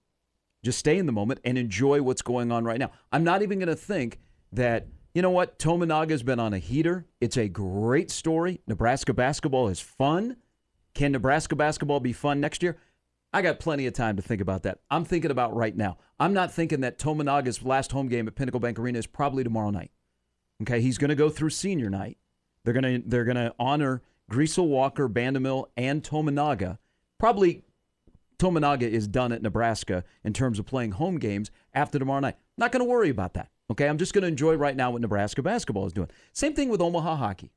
just 0.65 0.79
stay 0.79 0.97
in 0.97 1.07
the 1.07 1.13
moment 1.13 1.41
and 1.45 1.59
enjoy 1.59 2.03
what's 2.03 2.23
going 2.23 2.53
on 2.53 2.65
right 2.65 2.79
now. 2.79 2.91
I'm 3.11 3.25
not 3.25 3.43
even 3.43 3.59
going 3.59 3.69
to 3.69 3.77
think 3.77 4.21
that, 4.53 4.87
you 5.15 5.23
know 5.23 5.31
what, 5.31 5.59
Tominaga's 5.59 6.23
been 6.23 6.39
on 6.39 6.55
a 6.55 6.59
heater. 6.59 7.07
It's 7.21 7.37
a 7.37 7.49
great 7.49 8.11
story. 8.11 8.61
Nebraska 8.67 9.13
basketball 9.13 9.69
is 9.69 9.81
fun. 9.81 10.37
Can 10.95 11.13
Nebraska 11.13 11.57
basketball 11.57 12.01
be 12.01 12.13
fun 12.13 12.41
next 12.41 12.63
year? 12.63 12.79
I 13.33 13.43
got 13.43 13.61
plenty 13.61 13.87
of 13.87 13.95
time 13.95 14.17
to 14.17 14.23
think 14.23 14.41
about 14.41 14.63
that. 14.63 14.79
I'm 14.91 15.05
thinking 15.05 15.31
about 15.31 15.57
right 15.57 15.77
now. 15.77 15.97
I'm 16.21 16.35
not 16.35 16.53
thinking 16.53 16.83
that 16.83 16.99
Tominaga's 16.99 17.63
last 17.63 17.93
home 17.93 18.09
game 18.09 18.29
at 18.29 18.35
Pinnacle 18.35 18.61
Bank 18.61 18.79
Arena 18.79 18.99
is 18.99 19.07
probably 19.07 19.43
tomorrow 19.43 19.71
night. 19.71 19.91
Okay, 20.63 20.81
he's 20.81 20.99
going 20.99 21.09
to 21.09 21.15
go 21.15 21.31
through 21.31 21.51
senior 21.51 21.91
night. 21.91 22.19
They're 22.65 22.75
going 22.75 23.03
to 23.03 23.09
they're 23.09 23.25
to 23.25 23.55
honor 23.59 24.03
Griesel 24.31 24.69
Walker, 24.69 25.09
Bandamill, 25.09 25.67
and 25.77 26.03
Tominaga. 26.03 26.79
Probably 27.19 27.63
Tominaga 28.39 28.83
is 28.83 29.07
done 29.07 29.33
at 29.33 29.43
Nebraska 29.43 30.05
in 30.25 30.33
terms 30.33 30.59
of 30.59 30.67
playing 30.67 30.93
home 30.93 31.19
games 31.19 31.51
after 31.75 31.99
tomorrow 31.99 32.21
night. 32.21 32.37
Not 32.57 32.73
going 32.73 32.85
to 32.85 32.91
worry 32.91 33.11
about 33.11 33.35
that. 33.35 33.51
Okay, 33.71 33.89
I'm 33.89 33.99
just 33.99 34.13
going 34.13 34.23
to 34.23 34.29
enjoy 34.29 34.55
right 34.55 34.77
now 34.77 34.91
what 34.91 35.01
Nebraska 35.01 35.43
basketball 35.43 35.87
is 35.87 35.93
doing. 35.93 36.09
Same 36.33 36.53
thing 36.53 36.69
with 36.69 36.81
Omaha 36.81 37.17
hockey. 37.17 37.53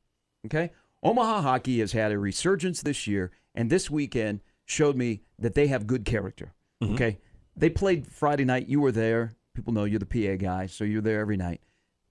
Okay, 0.46 0.72
Omaha 1.04 1.42
hockey 1.42 1.80
has 1.80 1.92
had 1.92 2.12
a 2.12 2.20
resurgence 2.20 2.82
this 2.82 3.08
year, 3.08 3.32
and 3.54 3.70
this 3.70 3.90
weekend 3.90 4.42
showed 4.66 4.96
me 4.96 5.22
that 5.40 5.56
they 5.56 5.68
have 5.68 5.88
good 5.88 6.06
character. 6.06 6.54
Mm-hmm. 6.82 6.94
Okay, 6.94 7.18
they 7.56 7.70
played 7.70 8.08
Friday 8.08 8.46
night. 8.46 8.68
You 8.68 8.80
were 8.80 8.92
there. 8.92 9.34
People 9.54 9.74
know 9.74 9.86
you're 9.86 10.00
the 10.00 10.06
PA 10.06 10.36
guy, 10.36 10.68
so 10.68 10.84
you're 10.84 11.02
there 11.02 11.20
every 11.20 11.38
night. 11.38 11.62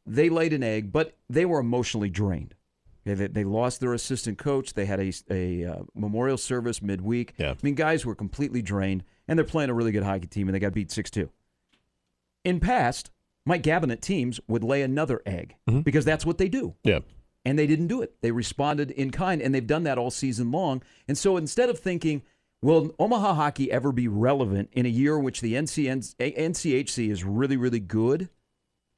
They 0.06 0.28
laid 0.28 0.52
an 0.52 0.62
egg, 0.62 0.92
but 0.92 1.16
they 1.30 1.44
were 1.44 1.60
emotionally 1.60 2.10
drained. 2.10 2.54
They, 3.04 3.14
they 3.14 3.44
lost 3.44 3.80
their 3.80 3.92
assistant 3.92 4.38
coach. 4.38 4.74
They 4.74 4.86
had 4.86 5.00
a, 5.00 5.12
a 5.30 5.64
uh, 5.64 5.82
memorial 5.94 6.38
service 6.38 6.80
midweek. 6.82 7.34
Yeah. 7.38 7.50
I 7.50 7.56
mean, 7.62 7.74
guys 7.74 8.06
were 8.06 8.14
completely 8.14 8.62
drained, 8.62 9.04
and 9.28 9.38
they're 9.38 9.44
playing 9.44 9.70
a 9.70 9.74
really 9.74 9.92
good 9.92 10.02
hockey 10.02 10.26
team, 10.26 10.48
and 10.48 10.54
they 10.54 10.58
got 10.58 10.72
beat 10.72 10.90
6 10.90 11.10
2. 11.10 11.28
In 12.44 12.60
past, 12.60 13.10
Mike 13.46 13.62
Gabinet 13.62 14.00
teams 14.00 14.40
would 14.48 14.64
lay 14.64 14.82
another 14.82 15.22
egg 15.26 15.56
because 15.82 16.04
that's 16.04 16.24
what 16.24 16.38
they 16.38 16.48
do. 16.48 16.74
Yeah. 16.82 17.00
And 17.44 17.58
they 17.58 17.66
didn't 17.66 17.88
do 17.88 18.00
it. 18.00 18.14
They 18.22 18.30
responded 18.30 18.90
in 18.90 19.10
kind, 19.10 19.42
and 19.42 19.54
they've 19.54 19.66
done 19.66 19.82
that 19.84 19.98
all 19.98 20.10
season 20.10 20.50
long. 20.50 20.82
And 21.06 21.18
so 21.18 21.36
instead 21.36 21.68
of 21.68 21.78
thinking, 21.78 22.22
Will 22.62 22.94
Omaha 22.98 23.34
hockey 23.34 23.70
ever 23.70 23.92
be 23.92 24.08
relevant 24.08 24.70
in 24.72 24.86
a 24.86 24.88
year 24.88 25.18
in 25.18 25.24
which 25.24 25.42
the 25.42 25.52
NCN, 25.52 26.14
NCHC 26.16 27.10
is 27.10 27.22
really, 27.22 27.58
really 27.58 27.80
good? 27.80 28.30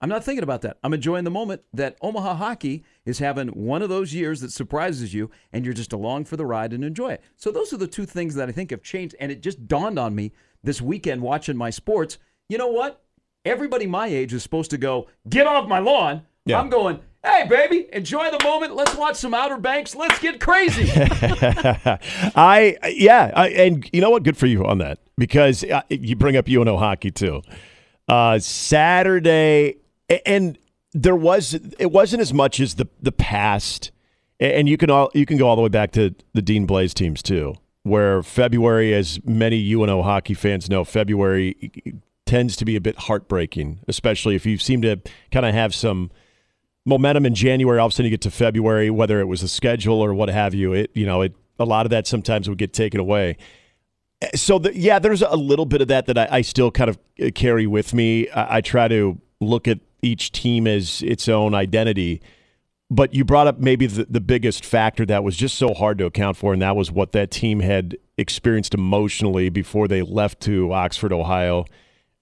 I'm 0.01 0.09
not 0.11 0.25
thinking 0.25 0.43
about 0.43 0.63
that. 0.63 0.77
I'm 0.83 0.93
enjoying 0.93 1.25
the 1.25 1.31
moment 1.31 1.63
that 1.73 1.97
Omaha 2.03 2.35
hockey 2.35 2.85
is 3.07 3.19
having 3.19 3.49
one 3.49 3.81
of 3.81 3.89
those 3.89 4.13
years 4.13 4.41
that 4.41 4.53
surprises 4.53 5.15
you 5.15 5.31
and 5.53 5.65
you're 5.65 5.75
just 5.75 5.93
along 5.93 6.27
for 6.27 6.37
the 6.37 6.45
ride 6.45 6.73
and 6.73 6.85
enjoy 6.85 7.13
it. 7.13 7.23
So 7.37 7.51
those 7.51 7.73
are 7.73 7.79
the 7.79 7.87
two 7.87 8.05
things 8.05 8.35
that 8.35 8.49
I 8.49 8.53
think 8.53 8.71
have 8.71 8.83
changed. 8.83 9.15
And 9.19 9.33
it 9.33 9.43
just 9.43 9.67
dawned 9.67 9.99
on 9.99 10.15
me 10.15 10.33
this 10.63 10.83
weekend 10.83 11.23
watching 11.23 11.57
my 11.57 11.71
sports. 11.71 12.19
You 12.49 12.59
know 12.59 12.69
what? 12.69 13.03
Everybody 13.47 13.87
my 13.87 14.07
age 14.07 14.35
is 14.35 14.43
supposed 14.43 14.71
to 14.73 14.79
go, 14.79 15.09
get 15.29 15.47
off 15.47 15.67
my 15.67 15.79
lawn. 15.79 16.23
Yeah. 16.45 16.61
I'm 16.61 16.69
going, 16.69 17.01
hey, 17.25 17.47
baby, 17.49 17.89
enjoy 17.93 18.31
the 18.31 18.43
moment. 18.45 18.75
Let's 18.75 18.95
watch 18.95 19.17
some 19.17 19.35
Outer 19.35 19.57
Banks. 19.57 19.95
Let's 19.95 20.19
get 20.19 20.41
crazy. 20.41 20.91
I 22.37 22.77
yeah, 22.89 23.33
I, 23.35 23.49
and 23.49 23.89
you 23.93 24.01
know 24.01 24.11
what? 24.11 24.23
Good 24.23 24.37
for 24.37 24.47
you 24.47 24.65
on 24.65 24.79
that 24.79 24.99
because 25.17 25.65
uh, 25.65 25.83
you 25.89 26.17
bring 26.17 26.37
up 26.37 26.49
UNO 26.49 26.77
hockey 26.77 27.11
too. 27.11 27.43
Uh, 28.09 28.39
Saturday, 28.39 29.77
and 30.25 30.59
there 30.93 31.17
was 31.17 31.55
it 31.79 31.93
wasn't 31.93 32.23
as 32.23 32.33
much 32.33 32.61
as 32.61 32.77
the 32.77 32.87
the 33.01 33.13
past, 33.13 33.91
and 34.41 34.69
you 34.69 34.77
can 34.77 34.91
all 34.91 35.11
you 35.15 35.27
can 35.27 35.37
go 35.37 35.49
all 35.49 35.57
the 35.57 35.63
way 35.63 35.69
back 35.69 35.93
to 35.93 36.15
the 36.33 36.43
Dean 36.43 36.67
Blais 36.67 36.95
teams 36.95 37.23
too, 37.23 37.55
where 37.83 38.23
February, 38.23 38.95
as 38.95 39.21
many 39.25 39.73
UNO 39.73 40.03
hockey 40.03 40.35
fans 40.35 40.71
know, 40.71 40.85
February 40.85 42.01
tends 42.25 42.57
to 42.57 42.65
be 42.65 42.77
a 42.77 42.81
bit 42.81 42.97
heartbreaking, 43.01 43.81
especially 43.89 44.35
if 44.35 44.47
you 44.47 44.59
seem 44.59 44.83
to 44.83 45.01
kind 45.31 45.47
of 45.47 45.55
have 45.55 45.75
some 45.75 46.11
momentum 46.85 47.27
in 47.27 47.35
January. 47.35 47.79
All 47.79 47.87
of 47.87 47.93
a 47.93 47.95
sudden, 47.95 48.07
you 48.07 48.11
get 48.11 48.23
to 48.23 48.31
February, 48.31 48.91
whether 48.91 49.21
it 49.21 49.27
was 49.27 49.43
the 49.43 49.49
schedule 49.49 50.01
or 50.01 50.15
what 50.15 50.29
have 50.31 50.55
you. 50.55 50.73
It 50.73 50.91
you 50.95 51.05
know 51.05 51.23
it 51.23 51.35
a 51.59 51.65
lot 51.65 51.85
of 51.85 51.91
that 51.91 52.07
sometimes 52.07 52.49
would 52.49 52.59
get 52.59 52.73
taken 52.73 53.01
away. 53.01 53.37
So 54.35 54.59
the, 54.59 54.75
yeah, 54.75 54.99
there's 54.99 55.21
a 55.21 55.37
little 55.37 55.67
bit 55.67 55.83
of 55.83 55.89
that 55.89 56.07
that 56.07 56.17
I, 56.17 56.29
I 56.31 56.41
still 56.41 56.71
kind 56.71 56.89
of 56.89 56.99
carry 57.35 57.67
with 57.67 57.93
me. 57.93 58.31
I, 58.31 58.57
I 58.57 58.61
try 58.63 58.89
to 58.89 59.21
look 59.41 59.69
at 59.69 59.79
each 60.03 60.33
team 60.33 60.67
as 60.67 61.03
its 61.03 61.29
own 61.29 61.55
identity. 61.55 62.21
But 62.91 63.15
you 63.15 63.25
brought 63.25 63.47
up 63.47 63.59
maybe 63.59 63.87
the, 63.87 64.05
the 64.05 64.21
biggest 64.21 64.65
factor 64.65 65.05
that 65.07 65.25
was 65.25 65.37
just 65.37 65.57
so 65.57 65.75
hard 65.75 65.99
to 65.99 66.07
account 66.07 66.37
for, 66.37 66.53
and 66.53 66.63
that 66.63 66.77
was 66.77 66.93
what 66.93 67.13
that 67.13 67.31
team 67.31 67.61
had 67.61 67.97
experienced 68.17 68.75
emotionally 68.75 69.49
before 69.49 69.89
they 69.89 70.03
left 70.03 70.41
to 70.43 70.73
Oxford, 70.73 71.13
Ohio, 71.13 71.65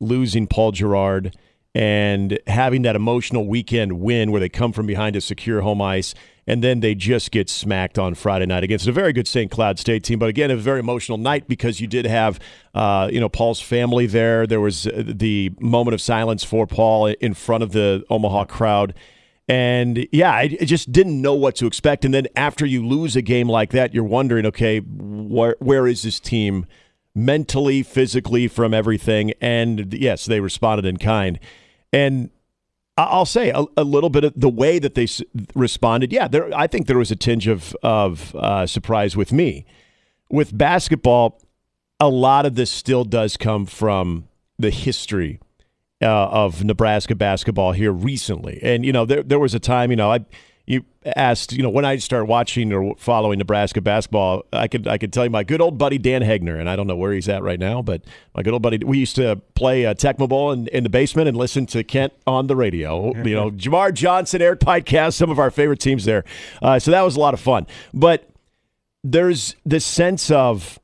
losing 0.01 0.47
Paul 0.47 0.73
Jerrard 0.73 1.35
and 1.75 2.39
having 2.47 2.83
that 2.83 2.95
emotional 2.95 3.47
weekend 3.47 4.01
win 4.01 4.31
where 4.31 4.41
they 4.41 4.49
come 4.49 4.73
from 4.73 4.87
behind 4.87 5.15
to 5.15 5.21
secure 5.21 5.61
home 5.61 5.83
ice 5.83 6.15
and 6.47 6.63
then 6.63 6.81
they 6.81 6.95
just 6.95 7.31
get 7.31 7.49
smacked 7.49 7.99
on 7.99 8.15
Friday 8.15 8.47
night 8.47 8.63
against 8.63 8.87
a 8.87 8.93
very 8.93 9.13
good 9.13 9.27
St. 9.27 9.51
Cloud 9.51 9.79
State 9.79 10.05
team. 10.05 10.19
But 10.19 10.29
again, 10.29 10.51
a 10.51 10.57
very 10.57 10.81
emotional 10.81 11.19
night 11.19 11.49
because 11.49 11.81
you 11.81 11.87
did 11.87 12.05
have, 12.05 12.39
uh, 12.75 13.09
you 13.11 13.19
know, 13.19 13.29
Paul's 13.29 13.61
family 13.61 14.07
there. 14.07 14.47
There 14.47 14.61
was 14.61 14.87
uh, 14.87 15.03
the 15.07 15.53
moment 15.59 15.95
of 15.95 16.01
silence 16.01 16.45
for 16.45 16.67
Paul 16.67 17.07
in 17.07 17.35
front 17.35 17.63
of 17.63 17.73
the 17.73 18.05
Omaha 18.11 18.45
crowd. 18.45 18.95
And 19.49 20.07
yeah, 20.13 20.33
I 20.33 20.49
just 20.49 20.93
didn't 20.93 21.21
know 21.21 21.35
what 21.35 21.57
to 21.57 21.67
expect. 21.67 22.05
And 22.05 22.13
then 22.13 22.29
after 22.37 22.65
you 22.65 22.87
lose 22.87 23.17
a 23.17 23.23
game 23.23 23.49
like 23.49 23.71
that, 23.71 23.95
you're 23.95 24.05
wondering, 24.05 24.47
okay, 24.47 24.79
where 24.79 25.57
where 25.61 25.87
is 25.87 26.03
this 26.03 26.19
team 26.19 26.67
mentally, 27.15 27.83
physically, 27.83 28.49
from 28.49 28.73
everything? 28.73 29.33
And 29.43 29.93
yes, 29.93 30.25
they 30.25 30.41
responded 30.41 30.87
in 30.87 30.97
kind. 30.97 31.39
And 31.95 32.31
I'll 32.97 33.27
say 33.27 33.51
a, 33.51 33.65
a 33.77 33.85
little 33.85 34.11
bit 34.11 34.25
of 34.25 34.33
the 34.37 34.49
way 34.49 34.79
that 34.79 34.95
they 34.95 35.05
s- 35.05 35.23
responded. 35.55 36.13
Yeah, 36.13 36.29
there. 36.29 36.53
I 36.55 36.67
think 36.67 36.87
there 36.87 36.99
was 36.99 37.11
a 37.11 37.17
tinge 37.17 37.47
of 37.49 37.75
of 37.83 38.35
uh, 38.35 38.67
surprise 38.67 39.17
with 39.17 39.33
me. 39.33 39.65
With 40.31 40.57
basketball, 40.57 41.41
a 42.01 42.09
lot 42.09 42.47
of 42.47 42.55
this 42.55 42.71
still 42.71 43.05
does 43.05 43.37
come 43.37 43.67
from 43.67 44.29
the 44.59 44.71
history 44.71 45.41
uh, 46.03 46.07
of 46.29 46.65
Nebraska 46.65 47.15
basketball 47.15 47.73
here 47.73 47.93
recently. 47.93 48.61
And 48.63 48.85
you 48.85 48.93
know, 48.93 49.05
there 49.05 49.23
there 49.23 49.39
was 49.41 49.55
a 49.55 49.61
time, 49.61 49.91
you 49.91 49.97
know, 49.97 50.13
I 50.13 50.25
you 50.67 50.85
asked, 51.05 51.53
you 51.53 51.63
know, 51.63 51.69
when 51.69 51.85
I 51.85 51.97
started 51.97 52.25
watching 52.25 52.73
or 52.73 52.95
following 52.97 53.39
Nebraska 53.39 53.83
basketball, 53.83 54.45
I 54.53 54.67
could 54.67 54.89
I 54.89 54.97
could 54.97 55.13
tell 55.13 55.25
you 55.25 55.31
my 55.31 55.45
good 55.45 55.61
old 55.61 55.77
buddy 55.77 55.99
Dan 55.99 56.23
Hegner, 56.23 56.59
and 56.59 56.71
I 56.71 56.77
don't 56.77 56.87
know 56.87 56.97
where 56.97 57.13
he's 57.13 57.29
at 57.29 57.43
right 57.43 57.61
now, 57.61 57.83
but 57.83 58.03
my 58.35 58.43
good 58.43 58.55
old 58.55 58.63
buddy, 58.63 58.79
we 58.79 58.99
used 58.99 59.17
to 59.17 59.37
play 59.55 59.85
uh, 59.85 59.93
Tecmo 59.93 60.27
Bowl 60.27 60.53
in, 60.53 60.67
in 60.69 60.83
the 60.83 60.89
basement 60.89 61.29
and 61.29 61.37
listen 61.37 61.67
to 61.67 61.85
Kent 61.85 62.15
on 62.27 62.47
the 62.47 62.57
radio. 62.57 63.15
You 63.23 63.35
know, 63.35 63.51
Jamar 63.53 63.93
Johnson, 63.93 64.41
Eric 64.41 64.61
Piatkowski, 64.61 65.13
some 65.13 65.31
of 65.31 65.39
our 65.39 65.51
favorite 65.51 65.81
teams 65.81 66.07
there. 66.07 66.25
Uh, 66.63 66.79
so 66.79 66.91
that 66.91 67.03
was 67.03 67.17
a 67.17 67.21
lot 67.21 67.35
of 67.35 67.41
fun. 67.41 67.67
But 67.93 68.31
there's 69.03 69.57
this 69.67 69.85
sense 69.85 70.31
of 70.31 70.79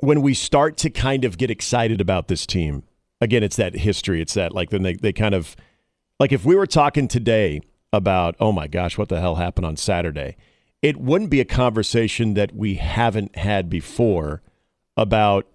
when 0.00 0.20
we 0.20 0.34
start 0.34 0.76
to 0.78 0.90
kind 0.90 1.24
of 1.24 1.38
get 1.38 1.50
excited 1.50 2.00
about 2.00 2.26
this 2.26 2.44
team, 2.44 2.82
again, 3.20 3.44
it's 3.44 3.56
that 3.56 3.74
history. 3.74 4.20
It's 4.20 4.34
that 4.34 4.52
like 4.52 4.70
then 4.70 4.82
they, 4.82 4.94
they 4.94 5.12
kind 5.12 5.34
of 5.36 5.54
like 6.18 6.32
if 6.32 6.44
we 6.44 6.56
were 6.56 6.66
talking 6.66 7.06
today 7.06 7.60
about, 7.92 8.36
oh 8.38 8.52
my 8.52 8.66
gosh, 8.66 8.98
what 8.98 9.08
the 9.08 9.20
hell 9.20 9.36
happened 9.36 9.66
on 9.66 9.76
Saturday, 9.76 10.36
it 10.82 10.96
wouldn't 10.96 11.30
be 11.30 11.40
a 11.40 11.44
conversation 11.44 12.34
that 12.34 12.54
we 12.54 12.74
haven't 12.74 13.36
had 13.36 13.68
before 13.68 14.42
about 14.96 15.46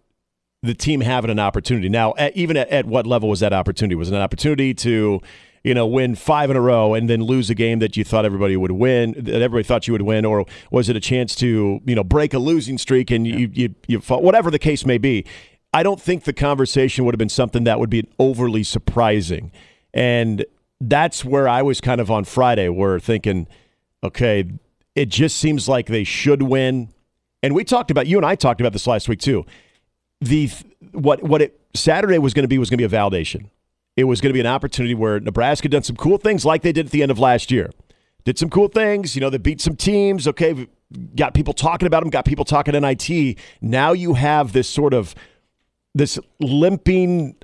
the 0.62 0.74
team 0.74 1.02
having 1.02 1.30
an 1.30 1.40
opportunity. 1.40 1.90
Now, 1.90 2.14
at, 2.18 2.36
even 2.36 2.58
at, 2.58 2.70
at 2.70 2.86
what 2.86 3.06
level 3.06 3.30
was 3.30 3.42
that 3.42 3.54
opportunity? 3.54 3.96
Was 3.96 4.10
it 4.10 4.16
an 4.16 4.22
opportunity 4.22 4.74
to, 4.76 5.22
you 5.64 5.74
know, 5.74 5.86
win 5.86 6.16
five 6.16 6.50
in 6.50 6.56
a 6.56 6.62
row 6.62 6.94
and 6.94 7.10
then 7.10 7.22
lose 7.22 7.50
a 7.50 7.56
game 7.56 7.80
that 7.80 7.96
you 7.96 8.04
thought 8.04 8.26
everybody 8.26 8.58
would 8.58 8.72
win, 8.72 9.14
that 9.18 9.42
everybody 9.42 9.64
thought 9.64 9.88
you 9.88 9.94
would 9.94 10.02
win, 10.02 10.26
or 10.26 10.46
was 10.72 10.90
it 10.90 10.96
a 10.96 11.02
chance 11.02 11.36
to, 11.36 11.82
you 11.86 11.96
know, 11.96 12.04
break 12.04 12.34
a 12.34 12.40
losing 12.40 12.78
streak 12.78 13.12
and 13.12 13.28
you 13.28 13.50
you 13.54 13.76
you 13.88 14.00
fought, 14.00 14.24
whatever 14.24 14.50
the 14.50 14.60
case 14.60 14.86
may 14.86 14.98
be? 14.98 15.26
I 15.74 15.84
don't 15.84 16.02
think 16.02 16.24
the 16.24 16.34
conversation 16.34 17.04
would 17.04 17.14
have 17.14 17.20
been 17.20 17.30
something 17.30 17.64
that 17.64 17.80
would 17.80 17.90
be 17.90 18.08
overly 18.20 18.64
surprising, 18.64 19.52
and 19.94 20.46
that's 20.90 21.24
where 21.24 21.48
I 21.48 21.62
was 21.62 21.82
kind 21.82 22.00
of 22.02 22.10
on 22.12 22.24
Friday, 22.24 22.70
where 22.70 23.00
thinking, 23.00 23.48
okay, 24.04 24.50
it 24.96 25.10
just 25.10 25.38
seems 25.38 25.68
like 25.68 25.88
they 25.88 26.04
should 26.04 26.44
win. 26.44 26.90
And 27.42 27.56
we 27.56 27.64
talked 27.64 27.92
about 27.92 28.08
you 28.08 28.18
and 28.18 28.26
I 28.26 28.36
talked 28.36 28.62
about 28.62 28.74
this 28.74 28.88
last 28.88 29.10
week 29.10 29.20
too 29.20 29.46
the 30.24 30.50
what 30.92 31.22
what 31.24 31.42
it 31.42 31.60
Saturday 31.76 32.18
was 32.18 32.34
going 32.34 32.44
to 32.44 32.48
be 32.48 32.58
was 32.58 32.70
going 32.70 32.80
to 32.80 32.88
be 32.88 32.96
a 32.96 33.00
validation. 33.00 33.50
It 33.96 34.06
was 34.06 34.22
going 34.22 34.30
to 34.30 34.34
be 34.34 34.40
an 34.40 34.48
opportunity 34.48 34.96
where 34.96 35.20
Nebraska 35.20 35.70
done 35.70 35.84
some 35.84 35.96
cool 35.96 36.18
things 36.18 36.46
like 36.46 36.64
they 36.64 36.72
did 36.72 36.88
at 36.88 36.92
the 36.92 37.04
end 37.04 37.12
of 37.12 37.20
last 37.20 37.52
year. 37.52 37.70
Did 38.24 38.40
some 38.40 38.50
cool 38.50 38.70
things, 38.70 39.16
you 39.16 39.22
know, 39.22 39.30
they 39.30 39.38
beat 39.38 39.60
some 39.60 39.76
teams, 39.76 40.28
okay, 40.28 40.68
got 41.16 41.34
people 41.34 41.54
talking 41.54 41.88
about 41.88 42.02
them, 42.02 42.10
got 42.10 42.26
people 42.26 42.46
talking 42.46 42.74
NIT. 42.74 43.38
Now 43.62 43.92
you 43.92 44.14
have 44.14 44.54
this 44.54 44.70
sort 44.70 44.94
of 44.94 45.14
this 45.94 46.18
limping 46.40 47.36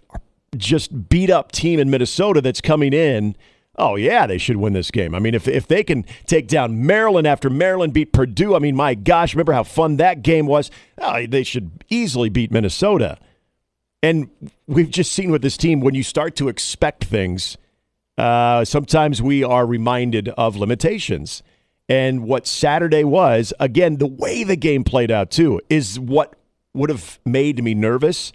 just 0.58 1.10
beat 1.10 1.30
up 1.30 1.52
team 1.52 1.80
in 1.80 1.90
Minnesota 1.90 2.42
that's 2.42 2.62
coming 2.62 2.94
in. 2.94 3.36
Oh 3.78 3.96
yeah, 3.96 4.28
they 4.28 4.38
should 4.38 4.58
win 4.58 4.74
this 4.74 4.92
game. 4.92 5.16
I 5.16 5.20
mean, 5.20 5.34
if 5.34 5.48
if 5.48 5.68
they 5.68 5.84
can 5.84 6.06
take 6.28 6.48
down 6.48 6.86
Maryland 6.86 7.26
after 7.26 7.50
Maryland 7.50 7.94
beat 7.94 8.12
Purdue, 8.12 8.56
I 8.56 8.60
mean, 8.60 8.76
my 8.76 8.94
gosh, 8.94 9.34
remember 9.34 9.54
how 9.54 9.64
fun 9.64 9.98
that 9.98 10.22
game 10.22 10.48
was? 10.48 10.70
Oh, 10.98 11.26
they 11.26 11.44
should 11.44 11.84
easily 11.90 12.30
beat 12.30 12.52
Minnesota. 12.52 13.18
And 14.02 14.30
we've 14.68 14.90
just 14.90 15.12
seen 15.12 15.32
with 15.32 15.42
this 15.42 15.58
team 15.58 15.82
when 15.82 15.96
you 15.96 16.04
start 16.04 16.36
to 16.38 16.48
expect 16.48 17.06
things, 17.06 17.58
uh, 18.18 18.66
sometimes 18.66 19.22
we 19.22 19.44
are 19.44 19.66
reminded 19.66 20.30
of 20.30 20.56
limitations. 20.56 21.44
And 21.88 22.24
what 22.24 22.46
Saturday 22.46 23.04
was, 23.04 23.52
again, 23.60 23.98
the 23.98 24.08
way 24.08 24.44
the 24.44 24.56
game 24.56 24.84
played 24.84 25.10
out 25.10 25.32
too, 25.32 25.60
is 25.70 26.00
what 26.00 26.36
would 26.74 26.90
have 26.90 27.20
made 27.26 27.64
me 27.64 27.74
nervous. 27.74 28.32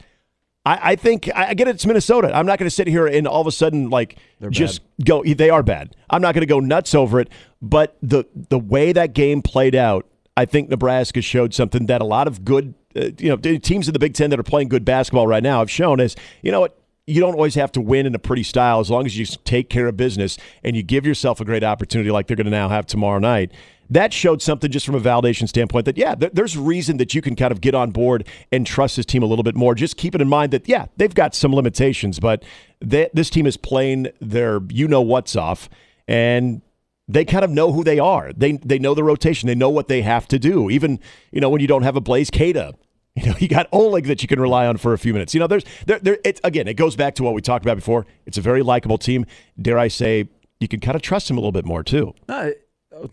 I, 0.66 0.92
I 0.92 0.96
think 0.96 1.28
I 1.34 1.48
I 1.48 1.54
get 1.54 1.68
it, 1.68 1.74
it's 1.74 1.86
Minnesota. 1.86 2.34
I'm 2.34 2.46
not 2.46 2.58
going 2.58 2.66
to 2.66 2.74
sit 2.74 2.86
here 2.86 3.06
and 3.06 3.28
all 3.28 3.40
of 3.40 3.46
a 3.46 3.52
sudden 3.52 3.90
like 3.90 4.16
just 4.50 4.80
go. 5.04 5.22
They 5.22 5.50
are 5.50 5.62
bad. 5.62 5.94
I'm 6.10 6.22
not 6.22 6.34
going 6.34 6.42
to 6.42 6.46
go 6.46 6.60
nuts 6.60 6.94
over 6.94 7.20
it. 7.20 7.28
But 7.60 7.96
the 8.02 8.24
the 8.34 8.58
way 8.58 8.92
that 8.92 9.12
game 9.14 9.42
played 9.42 9.74
out, 9.74 10.06
I 10.36 10.44
think 10.44 10.68
Nebraska 10.68 11.20
showed 11.22 11.54
something 11.54 11.86
that 11.86 12.00
a 12.00 12.04
lot 12.04 12.26
of 12.26 12.44
good, 12.44 12.74
uh, 12.96 13.10
you 13.18 13.28
know, 13.28 13.36
teams 13.36 13.88
in 13.88 13.92
the 13.92 13.98
Big 13.98 14.14
Ten 14.14 14.30
that 14.30 14.38
are 14.38 14.44
playing 14.44 14.68
good 14.68 14.84
basketball 14.84 15.26
right 15.26 15.42
now 15.42 15.58
have 15.58 15.70
shown 15.70 16.00
is, 16.00 16.16
you 16.42 16.50
know 16.50 16.60
what. 16.60 16.78
You 17.06 17.20
don't 17.20 17.34
always 17.34 17.54
have 17.56 17.70
to 17.72 17.82
win 17.82 18.06
in 18.06 18.14
a 18.14 18.18
pretty 18.18 18.42
style 18.42 18.80
as 18.80 18.90
long 18.90 19.04
as 19.04 19.18
you 19.18 19.26
take 19.26 19.68
care 19.68 19.86
of 19.88 19.96
business 19.96 20.38
and 20.62 20.74
you 20.74 20.82
give 20.82 21.04
yourself 21.04 21.38
a 21.38 21.44
great 21.44 21.62
opportunity 21.62 22.10
like 22.10 22.26
they're 22.26 22.36
going 22.36 22.46
to 22.46 22.50
now 22.50 22.70
have 22.70 22.86
tomorrow 22.86 23.18
night. 23.18 23.52
That 23.90 24.14
showed 24.14 24.40
something 24.40 24.70
just 24.70 24.86
from 24.86 24.94
a 24.94 25.00
validation 25.00 25.46
standpoint 25.46 25.84
that 25.84 25.98
yeah 25.98 26.14
th- 26.14 26.32
there's 26.32 26.56
reason 26.56 26.96
that 26.96 27.14
you 27.14 27.20
can 27.20 27.36
kind 27.36 27.52
of 27.52 27.60
get 27.60 27.74
on 27.74 27.90
board 27.90 28.26
and 28.50 28.66
trust 28.66 28.96
this 28.96 29.04
team 29.04 29.22
a 29.22 29.26
little 29.26 29.42
bit 29.42 29.54
more. 29.54 29.74
Just 29.74 29.98
keep 29.98 30.14
it 30.14 30.22
in 30.22 30.28
mind 30.28 30.52
that 30.52 30.66
yeah 30.66 30.86
they've 30.96 31.14
got 31.14 31.34
some 31.34 31.54
limitations 31.54 32.18
but 32.18 32.42
they, 32.80 33.10
this 33.12 33.28
team 33.28 33.46
is 33.46 33.58
playing 33.58 34.08
their 34.20 34.60
you 34.70 34.88
know 34.88 35.02
what's 35.02 35.36
off 35.36 35.68
and 36.08 36.62
they 37.06 37.24
kind 37.24 37.44
of 37.44 37.50
know 37.50 37.72
who 37.72 37.84
they 37.84 37.98
are. 37.98 38.32
They 38.32 38.52
they 38.52 38.78
know 38.78 38.94
the 38.94 39.04
rotation. 39.04 39.46
They 39.46 39.54
know 39.54 39.68
what 39.68 39.88
they 39.88 40.00
have 40.00 40.26
to 40.28 40.38
do. 40.38 40.70
Even 40.70 40.98
you 41.32 41.40
know 41.40 41.50
when 41.50 41.60
you 41.60 41.66
don't 41.66 41.82
have 41.82 41.96
a 41.96 42.00
Blaise 42.00 42.30
Keita 42.30 42.74
you 43.14 43.26
know, 43.26 43.34
you 43.38 43.48
got 43.48 43.68
Oleg 43.72 44.06
that 44.06 44.22
you 44.22 44.28
can 44.28 44.40
rely 44.40 44.66
on 44.66 44.76
for 44.76 44.92
a 44.92 44.98
few 44.98 45.12
minutes. 45.12 45.34
You 45.34 45.40
know, 45.40 45.46
there's 45.46 45.64
there 45.86 45.98
there 45.98 46.18
it's 46.24 46.40
again, 46.44 46.68
it 46.68 46.74
goes 46.74 46.96
back 46.96 47.14
to 47.16 47.22
what 47.22 47.34
we 47.34 47.40
talked 47.40 47.64
about 47.64 47.76
before. 47.76 48.06
It's 48.26 48.38
a 48.38 48.42
very 48.42 48.62
likable 48.62 48.98
team. 48.98 49.26
Dare 49.60 49.78
I 49.78 49.88
say, 49.88 50.28
you 50.60 50.68
can 50.68 50.80
kind 50.80 50.96
of 50.96 51.02
trust 51.02 51.30
him 51.30 51.36
a 51.36 51.40
little 51.40 51.52
bit 51.52 51.64
more 51.64 51.82
too. 51.82 52.14
Uh, 52.28 52.50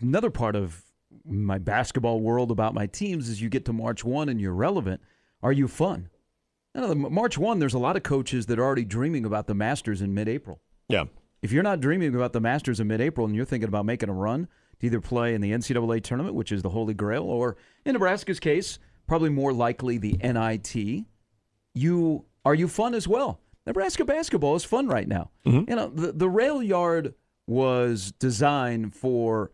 another 0.00 0.30
part 0.30 0.56
of 0.56 0.82
my 1.24 1.58
basketball 1.58 2.20
world 2.20 2.50
about 2.50 2.74
my 2.74 2.86
teams 2.86 3.28
is 3.28 3.40
you 3.40 3.48
get 3.48 3.64
to 3.66 3.72
March 3.72 4.04
1 4.04 4.28
and 4.28 4.40
you're 4.40 4.54
relevant. 4.54 5.00
Are 5.42 5.52
you 5.52 5.68
fun? 5.68 6.08
know, 6.74 6.94
March 6.94 7.36
1, 7.36 7.58
there's 7.58 7.74
a 7.74 7.78
lot 7.78 7.96
of 7.96 8.02
coaches 8.02 8.46
that 8.46 8.58
are 8.58 8.64
already 8.64 8.84
dreaming 8.84 9.24
about 9.24 9.46
the 9.46 9.54
Masters 9.54 10.00
in 10.00 10.14
mid 10.14 10.28
April. 10.28 10.60
Yeah. 10.88 11.04
If 11.42 11.52
you're 11.52 11.62
not 11.62 11.80
dreaming 11.80 12.14
about 12.14 12.32
the 12.32 12.40
Masters 12.40 12.80
in 12.80 12.86
mid 12.86 13.00
April 13.00 13.26
and 13.26 13.36
you're 13.36 13.44
thinking 13.44 13.68
about 13.68 13.84
making 13.84 14.08
a 14.08 14.14
run 14.14 14.48
to 14.80 14.86
either 14.86 15.00
play 15.00 15.34
in 15.34 15.40
the 15.40 15.52
NCAA 15.52 16.02
tournament, 16.02 16.34
which 16.34 16.52
is 16.52 16.62
the 16.62 16.70
Holy 16.70 16.94
Grail, 16.94 17.24
or 17.24 17.56
in 17.84 17.92
Nebraska's 17.92 18.40
case, 18.40 18.78
probably 19.06 19.30
more 19.30 19.52
likely 19.52 19.98
the 19.98 20.16
NIT, 20.22 21.04
you 21.74 22.24
are 22.44 22.54
you 22.54 22.68
fun 22.68 22.94
as 22.94 23.06
well? 23.06 23.40
Nebraska 23.66 24.04
basketball 24.04 24.56
is 24.56 24.64
fun 24.64 24.88
right 24.88 25.06
now. 25.06 25.30
Mm-hmm. 25.46 25.70
You 25.70 25.76
know, 25.76 25.88
the, 25.88 26.12
the 26.12 26.28
rail 26.28 26.62
yard 26.62 27.14
was 27.46 28.12
designed 28.18 28.94
for 28.94 29.52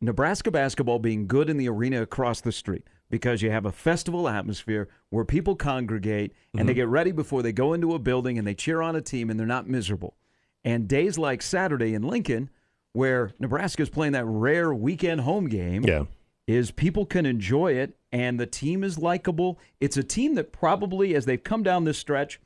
Nebraska 0.00 0.50
basketball 0.50 0.98
being 0.98 1.26
good 1.26 1.48
in 1.48 1.56
the 1.56 1.68
arena 1.68 2.02
across 2.02 2.40
the 2.40 2.52
street 2.52 2.86
because 3.10 3.42
you 3.42 3.50
have 3.50 3.66
a 3.66 3.72
festival 3.72 4.28
atmosphere 4.28 4.88
where 5.10 5.24
people 5.24 5.56
congregate 5.56 6.32
and 6.52 6.60
mm-hmm. 6.60 6.66
they 6.68 6.74
get 6.74 6.88
ready 6.88 7.12
before 7.12 7.42
they 7.42 7.52
go 7.52 7.72
into 7.72 7.94
a 7.94 7.98
building 7.98 8.38
and 8.38 8.46
they 8.46 8.54
cheer 8.54 8.82
on 8.82 8.96
a 8.96 9.00
team 9.00 9.30
and 9.30 9.38
they're 9.38 9.46
not 9.46 9.68
miserable. 9.68 10.16
And 10.64 10.86
days 10.86 11.18
like 11.18 11.42
Saturday 11.42 11.94
in 11.94 12.02
Lincoln, 12.02 12.50
where 12.92 13.32
Nebraska 13.38 13.82
is 13.82 13.88
playing 13.88 14.12
that 14.12 14.26
rare 14.26 14.72
weekend 14.74 15.22
home 15.22 15.48
game, 15.48 15.84
yeah. 15.84 16.04
Is 16.50 16.70
people 16.72 17.06
can 17.06 17.26
enjoy 17.26 17.72
it 17.72 17.96
and 18.10 18.38
the 18.40 18.46
team 18.46 18.82
is 18.82 18.98
likable. 18.98 19.58
It's 19.80 19.96
a 19.96 20.02
team 20.02 20.34
that 20.34 20.52
probably, 20.52 21.14
as 21.14 21.24
they've 21.24 21.42
come 21.42 21.62
down 21.62 21.84
this 21.84 21.98
stretch, 21.98 22.40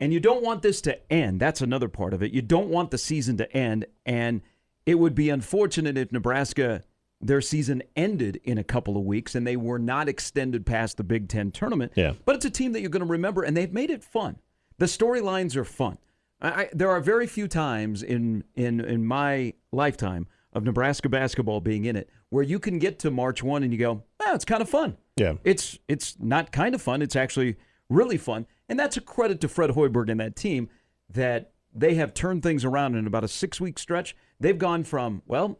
and 0.00 0.12
you 0.12 0.20
don't 0.20 0.42
want 0.42 0.62
this 0.62 0.80
to 0.82 1.12
end. 1.12 1.40
That's 1.40 1.60
another 1.60 1.88
part 1.88 2.14
of 2.14 2.22
it. 2.22 2.32
You 2.32 2.42
don't 2.42 2.68
want 2.68 2.90
the 2.90 2.98
season 2.98 3.36
to 3.38 3.56
end. 3.56 3.86
And 4.04 4.42
it 4.86 4.96
would 4.96 5.14
be 5.14 5.30
unfortunate 5.30 5.96
if 5.96 6.12
Nebraska, 6.12 6.82
their 7.20 7.40
season 7.40 7.82
ended 7.96 8.40
in 8.44 8.58
a 8.58 8.64
couple 8.64 8.96
of 8.96 9.04
weeks 9.04 9.34
and 9.34 9.46
they 9.46 9.56
were 9.56 9.78
not 9.78 10.08
extended 10.08 10.66
past 10.66 10.96
the 10.96 11.04
Big 11.04 11.28
Ten 11.28 11.50
tournament. 11.50 11.92
Yeah. 11.94 12.14
But 12.24 12.36
it's 12.36 12.44
a 12.44 12.50
team 12.50 12.72
that 12.72 12.80
you're 12.80 12.90
going 12.90 13.06
to 13.06 13.10
remember, 13.10 13.42
and 13.42 13.56
they've 13.56 13.72
made 13.72 13.90
it 13.90 14.04
fun. 14.04 14.38
The 14.78 14.86
storylines 14.86 15.56
are 15.56 15.64
fun. 15.64 15.98
I, 16.40 16.68
there 16.72 16.90
are 16.90 17.00
very 17.00 17.26
few 17.26 17.48
times 17.48 18.02
in, 18.02 18.44
in, 18.54 18.80
in 18.80 19.04
my 19.04 19.54
lifetime 19.72 20.28
of 20.52 20.62
Nebraska 20.62 21.08
basketball 21.08 21.60
being 21.60 21.84
in 21.84 21.96
it 21.96 22.08
where 22.30 22.44
you 22.44 22.58
can 22.58 22.78
get 22.78 22.98
to 23.00 23.10
March 23.10 23.42
1 23.42 23.62
and 23.62 23.72
you 23.72 23.78
go, 23.78 24.02
oh, 24.20 24.34
it's 24.34 24.44
kind 24.44 24.62
of 24.62 24.68
fun. 24.68 24.96
Yeah. 25.16 25.34
It's, 25.44 25.78
it's 25.88 26.16
not 26.20 26.52
kind 26.52 26.74
of 26.74 26.82
fun. 26.82 27.02
It's 27.02 27.16
actually 27.16 27.56
really 27.88 28.18
fun. 28.18 28.46
And 28.68 28.78
that's 28.78 28.96
a 28.96 29.00
credit 29.00 29.40
to 29.40 29.48
Fred 29.48 29.70
Hoiberg 29.70 30.10
and 30.10 30.20
that 30.20 30.36
team 30.36 30.68
that 31.10 31.52
they 31.74 31.94
have 31.94 32.14
turned 32.14 32.42
things 32.42 32.64
around 32.64 32.96
in 32.96 33.06
about 33.06 33.24
a 33.24 33.28
six 33.28 33.60
week 33.60 33.78
stretch. 33.78 34.14
They've 34.40 34.58
gone 34.58 34.84
from, 34.84 35.22
well, 35.26 35.58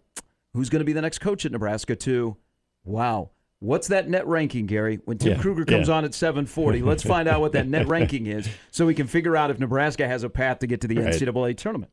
who's 0.54 0.68
going 0.68 0.80
to 0.80 0.84
be 0.84 0.92
the 0.92 1.02
next 1.02 1.18
coach 1.18 1.46
at 1.46 1.52
Nebraska 1.52 1.96
to, 1.96 2.36
wow, 2.84 3.30
what's 3.60 3.88
that 3.88 4.08
net 4.08 4.26
ranking, 4.26 4.66
Gary? 4.66 5.00
When 5.04 5.18
Tim 5.18 5.32
yeah, 5.32 5.40
Kruger 5.40 5.64
comes 5.64 5.88
yeah. 5.88 5.94
on 5.94 6.04
at 6.04 6.14
740, 6.14 6.82
let's 6.82 7.02
find 7.02 7.28
out 7.28 7.40
what 7.40 7.52
that 7.52 7.66
net 7.66 7.88
ranking 7.88 8.26
is 8.26 8.48
so 8.70 8.86
we 8.86 8.94
can 8.94 9.06
figure 9.06 9.36
out 9.36 9.50
if 9.50 9.58
Nebraska 9.58 10.06
has 10.06 10.22
a 10.22 10.30
path 10.30 10.60
to 10.60 10.66
get 10.66 10.80
to 10.82 10.88
the 10.88 10.96
right. 10.96 11.14
NCAA 11.14 11.56
tournament. 11.56 11.92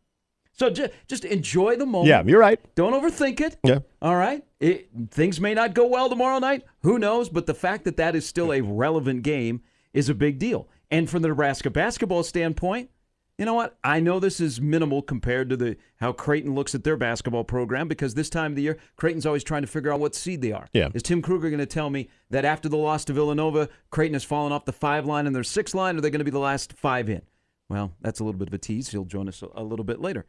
So 0.57 0.69
just, 0.69 0.93
just 1.07 1.25
enjoy 1.25 1.75
the 1.75 1.85
moment. 1.85 2.07
Yeah, 2.07 2.24
you're 2.25 2.39
right. 2.39 2.59
Don't 2.75 2.93
overthink 2.93 3.41
it. 3.41 3.57
Yeah. 3.63 3.79
All 4.01 4.15
right. 4.15 4.43
It, 4.62 4.89
things 5.12 5.41
may 5.41 5.53
not 5.53 5.74
go 5.74 5.85
well 5.85 6.09
tomorrow 6.09 6.39
night. 6.39 6.63
Who 6.83 6.97
knows? 6.97 7.27
But 7.27 7.45
the 7.45 7.53
fact 7.53 7.83
that 7.83 7.97
that 7.97 8.15
is 8.15 8.25
still 8.25 8.53
a 8.53 8.62
relevant 8.62 9.24
game 9.24 9.62
is 9.93 10.07
a 10.07 10.15
big 10.15 10.39
deal. 10.39 10.69
And 10.89 11.09
from 11.09 11.21
the 11.24 11.27
Nebraska 11.27 11.69
basketball 11.69 12.24
standpoint, 12.24 12.89
you 13.38 13.43
know 13.43 13.53
what? 13.53 13.77
I 13.83 14.00
know 14.00 14.21
this 14.21 14.39
is 14.39 14.62
minimal 14.62 15.01
compared 15.01 15.50
to 15.50 15.57
the 15.57 15.75
how 15.97 16.13
Creighton 16.13 16.55
looks 16.55 16.74
at 16.74 16.85
their 16.85 16.95
basketball 16.95 17.43
program 17.43 17.89
because 17.89 18.13
this 18.13 18.29
time 18.29 18.53
of 18.53 18.55
the 18.55 18.62
year, 18.62 18.77
Creighton's 18.95 19.25
always 19.25 19.43
trying 19.43 19.63
to 19.63 19.67
figure 19.67 19.91
out 19.91 20.00
what 20.00 20.15
seed 20.15 20.41
they 20.41 20.53
are. 20.53 20.69
Yeah. 20.71 20.88
Is 20.93 21.03
Tim 21.03 21.21
Kruger 21.21 21.50
going 21.50 21.59
to 21.59 21.65
tell 21.65 21.89
me 21.89 22.07
that 22.29 22.45
after 22.45 22.69
the 22.69 22.77
loss 22.77 23.03
to 23.05 23.13
Villanova, 23.13 23.67
Creighton 23.89 24.13
has 24.13 24.24
fallen 24.24 24.53
off 24.53 24.63
the 24.63 24.71
five 24.71 25.05
line 25.05 25.27
and 25.27 25.35
their 25.35 25.43
six 25.43 25.75
line, 25.75 25.95
or 25.95 25.97
are 25.97 26.01
they 26.01 26.09
going 26.09 26.19
to 26.19 26.25
be 26.25 26.31
the 26.31 26.39
last 26.39 26.71
five 26.74 27.09
in? 27.09 27.24
Well, 27.67 27.91
that's 28.00 28.21
a 28.21 28.24
little 28.24 28.39
bit 28.39 28.47
of 28.47 28.53
a 28.53 28.57
tease. 28.57 28.89
He'll 28.89 29.03
join 29.03 29.27
us 29.27 29.43
a 29.53 29.63
little 29.63 29.85
bit 29.85 30.00
later. 30.00 30.25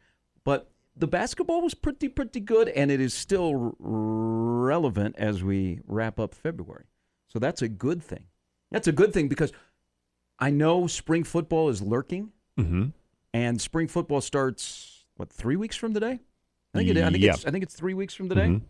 But 0.47 0.71
the 0.95 1.07
basketball 1.07 1.61
was 1.61 1.73
pretty, 1.73 2.07
pretty 2.07 2.39
good, 2.39 2.69
and 2.69 2.89
it 2.89 3.01
is 3.01 3.13
still 3.13 3.53
r- 3.53 3.73
relevant 3.81 5.17
as 5.17 5.43
we 5.43 5.81
wrap 5.85 6.21
up 6.21 6.33
February. 6.33 6.85
So 7.27 7.37
that's 7.37 7.61
a 7.61 7.67
good 7.67 8.01
thing. 8.01 8.23
That's 8.71 8.87
a 8.87 8.93
good 8.93 9.11
thing 9.11 9.27
because 9.27 9.51
I 10.39 10.49
know 10.51 10.87
spring 10.87 11.25
football 11.25 11.67
is 11.67 11.81
lurking, 11.81 12.31
mm-hmm. 12.57 12.85
and 13.33 13.59
spring 13.59 13.89
football 13.89 14.21
starts 14.21 15.03
what 15.17 15.29
three 15.29 15.57
weeks 15.57 15.75
from 15.75 15.93
today. 15.93 16.21
I 16.73 16.77
think 16.77 16.91
it, 16.91 16.97
I 16.97 17.11
think 17.11 17.25
it's 17.25 17.45
I 17.45 17.51
think 17.51 17.65
it's 17.65 17.75
three 17.75 17.93
weeks 17.93 18.13
from 18.13 18.29
today. 18.29 18.47
Mm-hmm. 18.47 18.65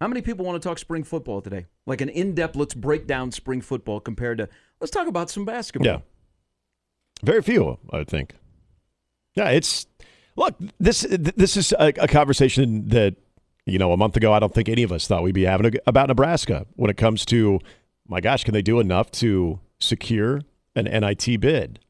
How 0.00 0.06
many 0.06 0.22
people 0.22 0.46
want 0.46 0.62
to 0.62 0.68
talk 0.68 0.78
spring 0.78 1.02
football 1.02 1.40
today? 1.40 1.66
Like 1.86 2.02
an 2.02 2.08
in-depth, 2.08 2.54
let's 2.54 2.74
break 2.74 3.08
down 3.08 3.32
spring 3.32 3.62
football 3.62 3.98
compared 3.98 4.38
to 4.38 4.48
let's 4.80 4.92
talk 4.92 5.08
about 5.08 5.28
some 5.28 5.44
basketball. 5.44 5.92
Yeah, 5.92 5.98
very 7.24 7.42
few, 7.42 7.80
I 7.90 8.04
think. 8.04 8.36
Yeah, 9.34 9.48
it's 9.48 9.88
look 10.36 10.54
this 10.78 11.06
this 11.10 11.56
is 11.56 11.72
a, 11.72 11.92
a 11.98 12.08
conversation 12.08 12.88
that 12.88 13.16
you 13.64 13.78
know 13.78 13.92
a 13.92 13.96
month 13.96 14.16
ago 14.16 14.32
I 14.32 14.38
don't 14.38 14.54
think 14.54 14.68
any 14.68 14.82
of 14.82 14.92
us 14.92 15.06
thought 15.06 15.22
we'd 15.22 15.34
be 15.34 15.44
having 15.44 15.74
about 15.86 16.08
Nebraska 16.08 16.66
when 16.76 16.90
it 16.90 16.96
comes 16.96 17.24
to 17.26 17.60
my 18.08 18.20
gosh, 18.20 18.44
can 18.44 18.54
they 18.54 18.62
do 18.62 18.80
enough 18.80 19.10
to 19.12 19.60
secure 19.78 20.40
an 20.74 20.84
NIT 20.84 21.40
bid. 21.40 21.80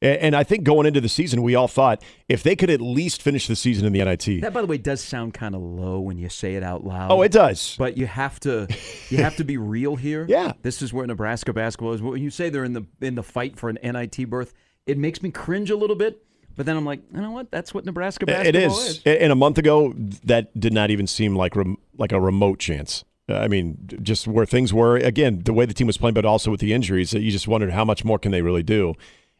And 0.00 0.34
I 0.34 0.42
think 0.42 0.64
going 0.64 0.84
into 0.84 1.00
the 1.00 1.08
season, 1.08 1.42
we 1.42 1.54
all 1.54 1.68
thought 1.68 2.02
if 2.28 2.42
they 2.42 2.56
could 2.56 2.70
at 2.70 2.80
least 2.80 3.22
finish 3.22 3.46
the 3.46 3.54
season 3.54 3.86
in 3.86 3.92
the 3.92 4.04
NIT. 4.04 4.40
That, 4.40 4.52
by 4.52 4.60
the 4.60 4.66
way, 4.66 4.76
does 4.76 5.00
sound 5.00 5.32
kind 5.32 5.54
of 5.54 5.62
low 5.62 6.00
when 6.00 6.18
you 6.18 6.28
say 6.28 6.56
it 6.56 6.64
out 6.64 6.82
loud. 6.82 7.12
Oh, 7.12 7.22
it 7.22 7.30
does. 7.30 7.76
But 7.78 7.96
you 7.96 8.08
have 8.08 8.40
to, 8.40 8.66
you 9.10 9.18
have 9.18 9.36
to 9.36 9.44
be 9.44 9.58
real 9.58 9.94
here. 9.94 10.26
yeah, 10.28 10.54
this 10.62 10.82
is 10.82 10.92
where 10.92 11.06
Nebraska 11.06 11.52
basketball 11.52 11.92
is. 11.92 12.02
When 12.02 12.20
you 12.20 12.30
say 12.30 12.50
they're 12.50 12.64
in 12.64 12.72
the 12.72 12.84
in 13.00 13.14
the 13.14 13.22
fight 13.22 13.56
for 13.56 13.70
an 13.70 13.78
NIT 13.80 14.28
berth, 14.28 14.52
it 14.86 14.98
makes 14.98 15.22
me 15.22 15.30
cringe 15.30 15.70
a 15.70 15.76
little 15.76 15.94
bit. 15.94 16.20
But 16.56 16.66
then 16.66 16.76
I'm 16.76 16.84
like, 16.84 17.00
you 17.12 17.20
know 17.20 17.30
what? 17.30 17.50
That's 17.50 17.72
what 17.72 17.84
Nebraska 17.84 18.26
basketball 18.26 18.48
it 18.48 18.56
is. 18.56 18.72
is. 18.98 19.02
And 19.04 19.32
a 19.32 19.36
month 19.36 19.58
ago, 19.58 19.94
that 20.24 20.58
did 20.58 20.72
not 20.72 20.90
even 20.90 21.06
seem 21.06 21.34
like 21.36 21.56
rem- 21.56 21.78
like 21.96 22.12
a 22.12 22.20
remote 22.20 22.58
chance. 22.58 23.04
I 23.28 23.48
mean, 23.48 23.78
just 24.02 24.26
where 24.26 24.46
things 24.46 24.74
were 24.74 24.96
again, 24.96 25.42
the 25.44 25.52
way 25.52 25.64
the 25.64 25.74
team 25.74 25.86
was 25.86 25.96
playing, 25.96 26.14
but 26.14 26.24
also 26.24 26.50
with 26.50 26.60
the 26.60 26.72
injuries, 26.72 27.12
you 27.12 27.30
just 27.30 27.48
wondered 27.48 27.70
how 27.70 27.84
much 27.84 28.04
more 28.04 28.18
can 28.18 28.32
they 28.32 28.42
really 28.42 28.62
do, 28.62 28.94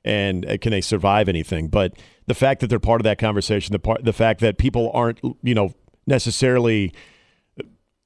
and 0.05 0.46
uh, 0.46 0.57
can 0.59 0.70
they 0.70 0.81
survive 0.81 1.29
anything? 1.29 1.68
But 1.68 1.94
the 2.27 2.35
fact 2.35 2.61
that 2.61 2.68
they're 2.68 2.79
part 2.79 3.01
of 3.01 3.05
that 3.05 3.18
conversation, 3.18 3.72
the 3.72 3.79
part, 3.79 4.05
the 4.05 4.12
fact 4.12 4.40
that 4.40 4.57
people 4.57 4.90
aren't, 4.94 5.20
you 5.42 5.55
know, 5.55 5.75
necessarily 6.07 6.92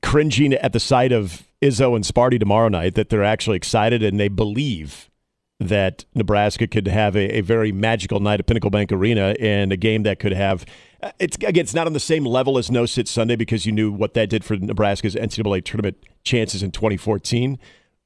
cringing 0.03 0.55
at 0.55 0.73
the 0.73 0.81
sight 0.81 1.13
of 1.13 1.45
Izzo 1.63 1.95
and 1.95 2.05
Sparty 2.05 2.41
tomorrow 2.41 2.69
night, 2.69 2.95
that 2.95 3.09
they're 3.11 3.25
actually 3.25 3.57
excited 3.57 4.03
and 4.03 4.19
they 4.19 4.29
believe 4.29 5.11
that 5.59 6.05
Nebraska 6.15 6.67
could 6.67 6.87
have 6.87 7.17
a, 7.17 7.39
a, 7.39 7.41
very 7.41 7.73
magical 7.73 8.21
night 8.21 8.41
at 8.41 8.47
Pinnacle 8.47 8.71
Bank 8.71 8.93
Arena 8.93 9.35
and 9.41 9.73
a 9.73 9.77
game 9.77 10.03
that 10.03 10.19
could 10.19 10.33
have. 10.33 10.67
Uh, 11.03 11.13
it's 11.19 11.37
again, 11.37 11.63
it's 11.63 11.75
not 11.75 11.87
on 11.87 11.95
the 11.95 12.01
same 12.01 12.25
level 12.27 12.59
as 12.59 12.71
No 12.71 12.85
Sit 12.85 13.09
Sunday 13.09 13.37
because 13.37 13.65
you 13.65 13.73
knew 13.73 13.91
what 13.91 14.15
that 14.15 14.29
did 14.29 14.45
for 14.45 14.57
Nebraska's 14.57 15.15
NCAA 15.15 15.65
tournament 15.65 15.97
chances 16.25 16.63
in 16.63 16.73
2014, 16.73 17.59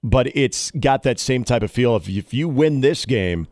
but 0.02 0.28
it's 0.36 0.70
got 0.72 1.02
that 1.02 1.18
same 1.18 1.42
type 1.42 1.62
of 1.62 1.72
feel. 1.72 1.96
If 1.96 2.08
if 2.08 2.32
you 2.32 2.48
win 2.48 2.82
this 2.82 3.04
game, 3.04 3.48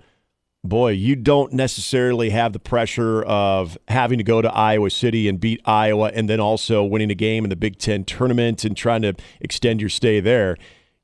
boy, 0.62 0.92
you 0.92 1.16
don't 1.16 1.52
necessarily 1.52 2.30
have 2.30 2.52
the 2.52 2.60
pressure 2.60 3.22
of 3.24 3.76
having 3.88 4.18
to 4.18 4.24
go 4.24 4.40
to 4.40 4.52
Iowa 4.52 4.90
City 4.90 5.28
and 5.28 5.40
beat 5.40 5.60
Iowa, 5.64 6.12
and 6.14 6.28
then 6.28 6.38
also 6.38 6.84
winning 6.84 7.10
a 7.10 7.16
game 7.16 7.44
in 7.44 7.50
the 7.50 7.56
Big 7.56 7.78
Ten 7.78 8.04
tournament 8.04 8.64
and 8.64 8.76
trying 8.76 9.02
to 9.02 9.14
extend 9.40 9.80
your 9.80 9.90
stay 9.90 10.20
there 10.20 10.56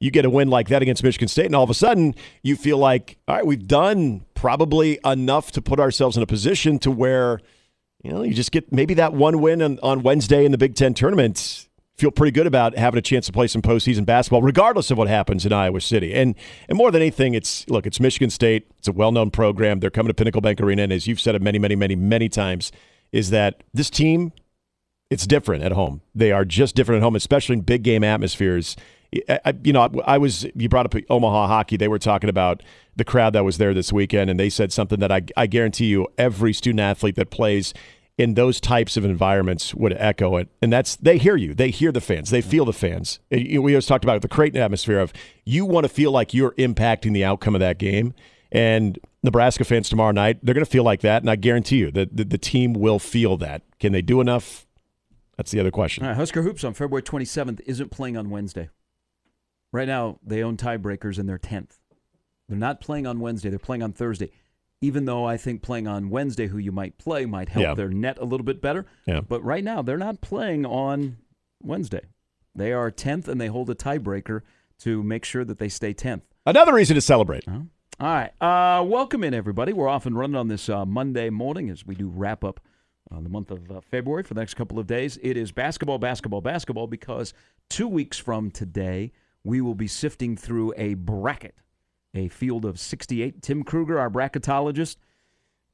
you 0.04 0.10
get 0.10 0.24
a 0.24 0.30
win 0.30 0.48
like 0.48 0.68
that 0.68 0.82
against 0.82 1.02
Michigan 1.02 1.28
State, 1.28 1.46
and 1.46 1.56
all 1.56 1.64
of 1.64 1.70
a 1.70 1.74
sudden 1.74 2.14
you 2.42 2.56
feel 2.56 2.78
like, 2.78 3.16
all 3.26 3.36
right, 3.36 3.46
we've 3.46 3.66
done 3.66 4.24
probably 4.34 4.98
enough 5.04 5.50
to 5.52 5.62
put 5.62 5.80
ourselves 5.80 6.16
in 6.16 6.22
a 6.22 6.26
position 6.26 6.78
to 6.80 6.90
where, 6.90 7.40
you 8.02 8.10
know, 8.10 8.22
you 8.22 8.34
just 8.34 8.52
get 8.52 8.70
maybe 8.70 8.94
that 8.94 9.14
one 9.14 9.40
win 9.40 9.62
on, 9.62 9.78
on 9.82 10.02
Wednesday 10.02 10.44
in 10.44 10.52
the 10.52 10.58
Big 10.58 10.74
Ten 10.74 10.92
tournament. 10.92 11.66
Feel 11.96 12.10
pretty 12.10 12.32
good 12.32 12.46
about 12.46 12.76
having 12.76 12.98
a 12.98 13.02
chance 13.02 13.24
to 13.26 13.32
play 13.32 13.46
some 13.46 13.62
postseason 13.62 14.04
basketball, 14.04 14.42
regardless 14.42 14.90
of 14.90 14.98
what 14.98 15.06
happens 15.06 15.46
in 15.46 15.52
Iowa 15.52 15.80
City. 15.80 16.12
And 16.12 16.34
and 16.68 16.76
more 16.76 16.90
than 16.90 17.00
anything, 17.00 17.34
it's 17.34 17.66
look, 17.70 17.86
it's 17.86 18.00
Michigan 18.00 18.30
State. 18.30 18.66
It's 18.78 18.88
a 18.88 18.92
well-known 18.92 19.30
program. 19.30 19.78
They're 19.78 19.90
coming 19.90 20.08
to 20.08 20.14
Pinnacle 20.14 20.40
Bank 20.40 20.60
Arena, 20.60 20.82
and 20.82 20.92
as 20.92 21.06
you've 21.06 21.20
said 21.20 21.36
it 21.36 21.40
many, 21.40 21.60
many, 21.60 21.76
many, 21.76 21.94
many 21.94 22.28
times, 22.28 22.72
is 23.12 23.30
that 23.30 23.62
this 23.72 23.90
team, 23.90 24.32
it's 25.08 25.24
different 25.24 25.62
at 25.62 25.70
home. 25.70 26.00
They 26.16 26.32
are 26.32 26.44
just 26.44 26.74
different 26.74 27.00
at 27.00 27.04
home, 27.04 27.14
especially 27.14 27.54
in 27.54 27.60
big 27.60 27.84
game 27.84 28.02
atmospheres. 28.02 28.76
I, 29.28 29.54
you 29.62 29.72
know, 29.72 29.90
I 30.06 30.18
was 30.18 30.46
you 30.54 30.68
brought 30.68 30.86
up 30.86 31.00
Omaha 31.10 31.46
hockey. 31.46 31.76
They 31.76 31.88
were 31.88 31.98
talking 31.98 32.30
about 32.30 32.62
the 32.96 33.04
crowd 33.04 33.32
that 33.32 33.44
was 33.44 33.58
there 33.58 33.74
this 33.74 33.92
weekend, 33.92 34.30
and 34.30 34.38
they 34.38 34.50
said 34.50 34.72
something 34.72 35.00
that 35.00 35.12
I, 35.12 35.22
I 35.36 35.46
guarantee 35.46 35.86
you 35.86 36.08
every 36.18 36.52
student 36.52 36.80
athlete 36.80 37.16
that 37.16 37.30
plays 37.30 37.74
in 38.16 38.34
those 38.34 38.60
types 38.60 38.96
of 38.96 39.04
environments 39.04 39.74
would 39.74 39.92
echo 39.94 40.36
it. 40.36 40.48
And 40.62 40.72
that's 40.72 40.96
they 40.96 41.18
hear 41.18 41.36
you, 41.36 41.54
they 41.54 41.70
hear 41.70 41.92
the 41.92 42.00
fans, 42.00 42.30
they 42.30 42.40
feel 42.40 42.64
the 42.64 42.72
fans. 42.72 43.18
We 43.30 43.58
always 43.58 43.86
talked 43.86 44.04
about 44.04 44.22
the 44.22 44.28
Creighton 44.28 44.60
atmosphere 44.60 45.00
of 45.00 45.12
you 45.44 45.64
want 45.64 45.84
to 45.84 45.88
feel 45.88 46.12
like 46.12 46.32
you're 46.32 46.52
impacting 46.52 47.12
the 47.12 47.24
outcome 47.24 47.54
of 47.54 47.60
that 47.60 47.78
game. 47.78 48.14
And 48.52 49.00
Nebraska 49.24 49.64
fans 49.64 49.88
tomorrow 49.88 50.12
night, 50.12 50.38
they're 50.42 50.54
going 50.54 50.64
to 50.64 50.70
feel 50.70 50.84
like 50.84 51.00
that, 51.00 51.22
and 51.22 51.30
I 51.30 51.34
guarantee 51.34 51.78
you 51.78 51.90
that 51.90 52.16
the, 52.16 52.24
the 52.24 52.38
team 52.38 52.72
will 52.72 53.00
feel 53.00 53.36
that. 53.38 53.62
Can 53.80 53.92
they 53.92 54.02
do 54.02 54.20
enough? 54.20 54.64
That's 55.36 55.50
the 55.50 55.58
other 55.58 55.72
question. 55.72 56.04
Husker 56.04 56.42
Hoops 56.42 56.62
on 56.62 56.74
February 56.74 57.02
27th 57.02 57.60
isn't 57.66 57.90
playing 57.90 58.16
on 58.16 58.30
Wednesday. 58.30 58.68
Right 59.74 59.88
now, 59.88 60.20
they 60.24 60.44
own 60.44 60.56
tiebreakers 60.56 61.18
and 61.18 61.28
they're 61.28 61.36
10th. 61.36 61.78
They're 62.48 62.56
not 62.56 62.80
playing 62.80 63.08
on 63.08 63.18
Wednesday, 63.18 63.50
they're 63.50 63.58
playing 63.58 63.82
on 63.82 63.92
Thursday. 63.92 64.30
Even 64.80 65.04
though 65.04 65.24
I 65.24 65.36
think 65.36 65.62
playing 65.62 65.88
on 65.88 66.10
Wednesday, 66.10 66.46
who 66.46 66.58
you 66.58 66.70
might 66.70 66.96
play, 66.96 67.26
might 67.26 67.48
help 67.48 67.64
Yeah. 67.64 67.74
their 67.74 67.88
net 67.88 68.16
a 68.18 68.24
little 68.24 68.44
bit 68.44 68.60
better. 68.60 68.86
Yeah. 69.04 69.20
But 69.20 69.42
right 69.42 69.64
now, 69.64 69.82
they're 69.82 69.98
not 69.98 70.20
playing 70.20 70.64
on 70.64 71.16
Wednesday. 71.60 72.02
They 72.54 72.72
are 72.72 72.88
10th 72.92 73.26
and 73.26 73.40
they 73.40 73.48
hold 73.48 73.68
a 73.68 73.74
tiebreaker 73.74 74.42
to 74.78 75.02
make 75.02 75.24
sure 75.24 75.44
that 75.44 75.58
they 75.58 75.68
stay 75.68 75.92
10th. 75.92 76.22
Another 76.46 76.72
reason 76.72 76.94
to 76.94 77.00
celebrate. 77.00 77.44
All 77.48 77.66
right. 78.00 78.30
Uh, 78.40 78.84
welcome 78.84 79.24
in, 79.24 79.34
everybody. 79.34 79.72
We're 79.72 79.88
off 79.88 80.06
and 80.06 80.16
running 80.16 80.36
on 80.36 80.46
this 80.46 80.68
uh, 80.68 80.84
Monday 80.86 81.30
morning 81.30 81.68
as 81.68 81.84
we 81.84 81.96
do 81.96 82.08
wrap 82.08 82.44
up 82.44 82.60
uh, 83.10 83.20
the 83.20 83.28
month 83.28 83.50
of 83.50 83.68
uh, 83.72 83.80
February 83.80 84.22
for 84.22 84.34
the 84.34 84.40
next 84.40 84.54
couple 84.54 84.78
of 84.78 84.86
days. 84.86 85.18
It 85.20 85.36
is 85.36 85.50
basketball, 85.50 85.98
basketball, 85.98 86.42
basketball 86.42 86.86
because 86.86 87.34
two 87.68 87.88
weeks 87.88 88.18
from 88.18 88.52
today, 88.52 89.10
we 89.44 89.60
will 89.60 89.74
be 89.74 89.86
sifting 89.86 90.36
through 90.36 90.72
a 90.76 90.94
bracket, 90.94 91.54
a 92.14 92.28
field 92.28 92.64
of 92.64 92.80
68. 92.80 93.42
Tim 93.42 93.62
Kruger, 93.62 93.98
our 93.98 94.10
bracketologist, 94.10 94.96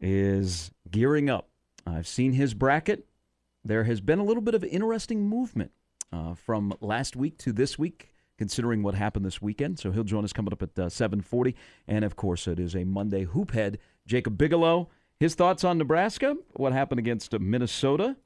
is 0.00 0.72
gearing 0.90 1.30
up. 1.30 1.48
I've 1.86 2.08
seen 2.08 2.32
his 2.32 2.52
bracket. 2.52 3.06
There 3.64 3.84
has 3.84 4.00
been 4.00 4.18
a 4.18 4.24
little 4.24 4.42
bit 4.42 4.54
of 4.54 4.64
interesting 4.64 5.28
movement 5.28 5.70
uh, 6.12 6.34
from 6.34 6.74
last 6.80 7.14
week 7.14 7.38
to 7.38 7.52
this 7.52 7.78
week, 7.78 8.12
considering 8.38 8.82
what 8.82 8.94
happened 8.94 9.24
this 9.24 9.40
weekend. 9.40 9.78
So 9.78 9.92
he'll 9.92 10.04
join 10.04 10.24
us 10.24 10.32
coming 10.32 10.52
up 10.52 10.62
at 10.62 10.78
uh, 10.78 10.86
7:40, 10.86 11.54
and 11.86 12.04
of 12.04 12.16
course 12.16 12.48
it 12.48 12.58
is 12.58 12.74
a 12.74 12.84
Monday 12.84 13.24
hoop 13.24 13.52
head. 13.52 13.78
Jacob 14.06 14.36
Bigelow, 14.36 14.88
his 15.18 15.34
thoughts 15.34 15.62
on 15.62 15.78
Nebraska, 15.78 16.36
what 16.54 16.72
happened 16.72 16.98
against 16.98 17.38
Minnesota, 17.38 18.16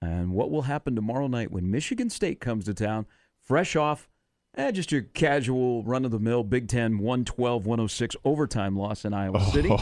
and 0.00 0.32
what 0.32 0.50
will 0.50 0.62
happen 0.62 0.94
tomorrow 0.94 1.26
night 1.26 1.50
when 1.50 1.70
Michigan 1.70 2.10
State 2.10 2.40
comes 2.40 2.66
to 2.66 2.74
town, 2.74 3.06
fresh 3.42 3.74
off. 3.74 4.08
Eh, 4.58 4.72
just 4.72 4.90
your 4.90 5.02
casual 5.02 5.84
run 5.84 6.04
of 6.04 6.10
the 6.10 6.18
mill 6.18 6.42
Big 6.42 6.66
Ten 6.66 6.98
112 6.98 7.64
106 7.64 8.16
overtime 8.24 8.76
loss 8.76 9.04
in 9.04 9.14
Iowa 9.14 9.40
City. 9.40 9.68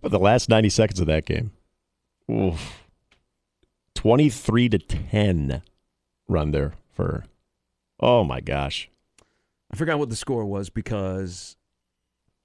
but 0.00 0.10
the 0.10 0.18
last 0.18 0.48
90 0.48 0.68
seconds 0.68 0.98
of 0.98 1.06
that 1.06 1.24
game, 1.24 1.52
oof, 2.28 2.84
23 3.94 4.70
to 4.70 4.78
10 4.78 5.62
run 6.26 6.50
there 6.50 6.72
for, 6.92 7.26
oh 8.00 8.24
my 8.24 8.40
gosh. 8.40 8.90
I 9.72 9.76
forgot 9.76 10.00
what 10.00 10.10
the 10.10 10.16
score 10.16 10.44
was 10.44 10.68
because 10.68 11.56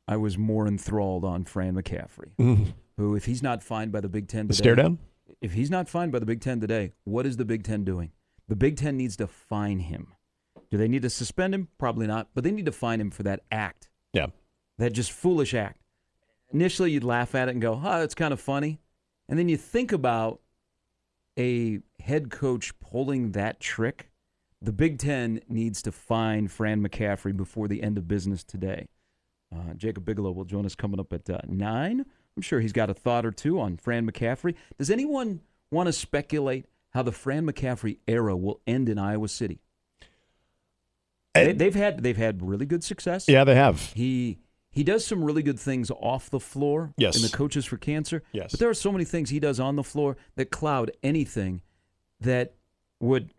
I 0.07 0.17
was 0.17 0.37
more 0.37 0.67
enthralled 0.67 1.25
on 1.25 1.43
Fran 1.43 1.73
McCaffery, 1.73 2.33
who, 2.97 3.15
if 3.15 3.25
he's 3.25 3.41
not 3.41 3.63
fined 3.63 3.91
by 3.91 3.99
the 4.01 4.09
Big 4.09 4.27
Ten 4.27 4.45
The 4.45 4.53
stare 4.53 4.75
down? 4.75 4.99
if 5.41 5.53
he's 5.53 5.71
not 5.71 5.89
fined 5.89 6.11
by 6.11 6.19
the 6.19 6.27
Big 6.27 6.39
Ten 6.39 6.59
today, 6.59 6.91
what 7.03 7.25
is 7.25 7.37
the 7.37 7.45
Big 7.45 7.63
Ten 7.63 7.83
doing? 7.83 8.11
The 8.47 8.55
Big 8.55 8.77
Ten 8.77 8.97
needs 8.97 9.15
to 9.17 9.27
fine 9.27 9.79
him. 9.79 10.13
Do 10.69 10.77
they 10.77 10.87
need 10.87 11.03
to 11.03 11.09
suspend 11.09 11.53
him? 11.53 11.67
Probably 11.77 12.07
not, 12.07 12.29
but 12.33 12.43
they 12.43 12.51
need 12.51 12.65
to 12.65 12.71
fine 12.71 12.99
him 12.99 13.11
for 13.11 13.23
that 13.23 13.41
act, 13.51 13.89
Yeah. 14.11 14.27
that 14.77 14.91
just 14.93 15.11
foolish 15.11 15.53
act. 15.53 15.81
Initially, 16.51 16.91
you'd 16.91 17.03
laugh 17.03 17.35
at 17.35 17.47
it 17.47 17.51
and 17.51 17.61
go, 17.61 17.73
"Oh, 17.75 17.99
that's 17.99 18.15
kind 18.15 18.33
of 18.33 18.39
funny," 18.39 18.79
and 19.29 19.37
then 19.39 19.49
you 19.49 19.57
think 19.57 19.91
about 19.91 20.41
a 21.37 21.79
head 21.99 22.29
coach 22.29 22.77
pulling 22.79 23.31
that 23.31 23.59
trick. 23.59 24.09
The 24.61 24.71
Big 24.73 24.97
Ten 24.99 25.41
needs 25.47 25.81
to 25.83 25.91
fine 25.91 26.47
Fran 26.47 26.81
McCaffery 26.87 27.35
before 27.35 27.67
the 27.67 27.81
end 27.83 27.97
of 27.97 28.07
business 28.07 28.43
today. 28.43 28.87
Uh, 29.53 29.73
Jacob 29.75 30.05
Bigelow 30.05 30.31
will 30.31 30.45
join 30.45 30.65
us 30.65 30.75
coming 30.75 30.99
up 30.99 31.11
at 31.13 31.29
uh, 31.29 31.39
9. 31.47 32.05
I'm 32.35 32.41
sure 32.41 32.59
he's 32.59 32.73
got 32.73 32.89
a 32.89 32.93
thought 32.93 33.25
or 33.25 33.31
two 33.31 33.59
on 33.59 33.77
Fran 33.77 34.09
McCaffery. 34.09 34.55
Does 34.77 34.89
anyone 34.89 35.41
want 35.71 35.87
to 35.87 35.93
speculate 35.93 36.65
how 36.93 37.01
the 37.03 37.11
Fran 37.11 37.45
McCaffery 37.45 37.97
era 38.07 38.35
will 38.35 38.61
end 38.67 38.89
in 38.89 38.97
Iowa 38.97 39.27
City? 39.27 39.59
They, 41.33 41.49
Eh, 41.49 41.53
they've 41.53 41.73
had 41.75 42.03
they've 42.03 42.17
had 42.17 42.41
really 42.47 42.65
good 42.65 42.83
success. 42.83 43.27
Yeah, 43.27 43.43
they 43.43 43.55
have. 43.55 43.81
He 43.93 44.37
he 44.69 44.83
does 44.83 45.05
some 45.05 45.23
really 45.23 45.43
good 45.43 45.59
things 45.59 45.91
off 45.91 46.29
the 46.29 46.39
floor 46.39 46.93
Yes. 46.97 47.15
in 47.15 47.21
the 47.23 47.29
coaches 47.35 47.65
for 47.65 47.77
cancer. 47.77 48.23
Yes. 48.31 48.51
But 48.51 48.59
there 48.59 48.69
are 48.69 48.73
so 48.75 48.91
many 48.91 49.05
things 49.05 49.29
he 49.29 49.39
does 49.39 49.59
on 49.59 49.75
the 49.75 49.83
floor 49.83 50.17
that 50.35 50.51
cloud 50.51 50.91
anything 51.01 51.61
that 52.19 52.53
would 52.99 53.33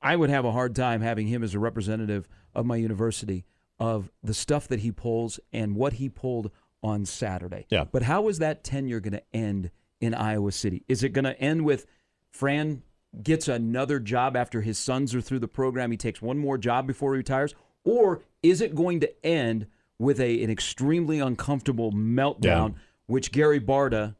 I 0.00 0.16
would 0.16 0.30
have 0.30 0.44
a 0.44 0.52
hard 0.52 0.74
time 0.74 1.00
having 1.02 1.26
him 1.26 1.42
as 1.42 1.54
a 1.54 1.58
representative 1.58 2.28
of 2.54 2.66
my 2.66 2.76
university 2.76 3.44
of 3.78 4.10
the 4.22 4.34
stuff 4.34 4.68
that 4.68 4.80
he 4.80 4.92
pulls 4.92 5.40
and 5.52 5.74
what 5.76 5.94
he 5.94 6.08
pulled 6.08 6.50
on 6.82 7.04
Saturday. 7.06 7.66
Yeah. 7.70 7.84
But 7.90 8.02
how 8.02 8.28
is 8.28 8.38
that 8.38 8.62
tenure 8.64 9.00
going 9.00 9.14
to 9.14 9.22
end 9.32 9.70
in 10.00 10.14
Iowa 10.14 10.52
City? 10.52 10.84
Is 10.88 11.02
it 11.02 11.10
going 11.14 11.24
to 11.24 11.38
end 11.40 11.64
with 11.64 11.86
Fran 12.34 12.82
gets 13.22 13.46
another 13.46 14.00
job 14.00 14.36
after 14.36 14.60
his 14.60 14.76
sons 14.76 15.14
are 15.14 15.20
through 15.20 15.38
the 15.38 15.46
program? 15.48 15.92
He 15.92 15.96
takes 15.96 16.20
one 16.20 16.36
more 16.36 16.58
job 16.58 16.84
before 16.84 17.14
he 17.14 17.18
retires? 17.18 17.54
Or 17.84 18.22
is 18.42 18.60
it 18.60 18.74
going 18.74 18.98
to 19.00 19.26
end 19.26 19.68
with 20.00 20.18
a, 20.20 20.42
an 20.42 20.50
extremely 20.50 21.20
uncomfortable 21.20 21.92
meltdown, 21.92 22.70
Yeah. 22.70 22.78
which 23.06 23.30
Gary 23.30 23.60
Barta, 23.60 24.16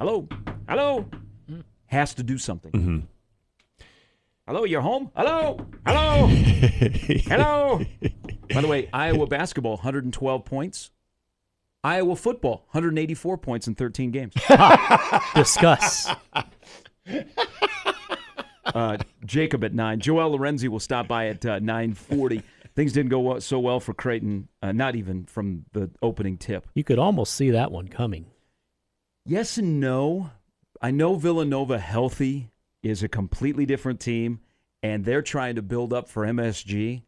hello, 0.00 0.28
hello, 0.68 1.08
has 1.86 2.12
to 2.14 2.24
do 2.24 2.36
something? 2.38 2.72
Mm-hmm. 2.72 2.98
Hello, 4.48 4.64
you're 4.64 4.80
home? 4.80 5.12
Hello, 5.14 5.64
hello, 5.86 6.26
hello. 6.26 7.84
By 8.52 8.60
the 8.62 8.66
way, 8.66 8.88
Iowa 8.92 9.26
basketball, 9.28 9.74
112 9.76 10.44
points. 10.44 10.90
Iowa 11.84 12.16
football, 12.16 12.66
184 12.72 13.38
points 13.38 13.68
in 13.68 13.74
13 13.74 14.10
games. 14.10 14.34
Discuss. 15.34 16.08
Uh, 18.64 18.98
Jacob 19.24 19.64
at 19.64 19.74
nine. 19.74 20.00
Joel 20.00 20.36
Lorenzi 20.36 20.68
will 20.68 20.80
stop 20.80 21.08
by 21.08 21.28
at 21.28 21.44
uh, 21.44 21.58
9:40. 21.60 22.42
Things 22.74 22.92
didn't 22.92 23.10
go 23.10 23.38
so 23.38 23.58
well 23.58 23.80
for 23.80 23.94
Creighton, 23.94 24.48
uh, 24.62 24.72
not 24.72 24.94
even 24.94 25.24
from 25.24 25.64
the 25.72 25.90
opening 26.02 26.36
tip. 26.36 26.66
You 26.74 26.84
could 26.84 26.98
almost 26.98 27.34
see 27.34 27.50
that 27.50 27.72
one 27.72 27.88
coming. 27.88 28.26
Yes 29.24 29.58
and 29.58 29.80
no. 29.80 30.30
I 30.80 30.90
know 30.90 31.16
Villanova 31.16 31.78
healthy 31.78 32.50
is 32.82 33.02
a 33.02 33.08
completely 33.08 33.66
different 33.66 34.00
team, 34.00 34.40
and 34.82 35.04
they're 35.04 35.22
trying 35.22 35.56
to 35.56 35.62
build 35.62 35.92
up 35.92 36.08
for 36.08 36.24
MSG. 36.24 37.02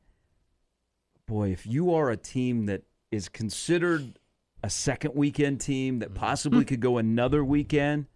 Boy, 1.26 1.50
if 1.50 1.66
you 1.66 1.94
are 1.94 2.11
a 2.11 2.16
team 2.16 2.66
that 2.66 2.83
is 3.12 3.28
considered 3.28 4.18
a 4.62 4.70
second 4.70 5.14
weekend 5.14 5.61
team 5.61 6.01
that 6.01 6.14
possibly 6.14 6.64
could 6.66 6.81
go 6.81 6.99
another 6.99 7.44
weekend, 7.44 8.07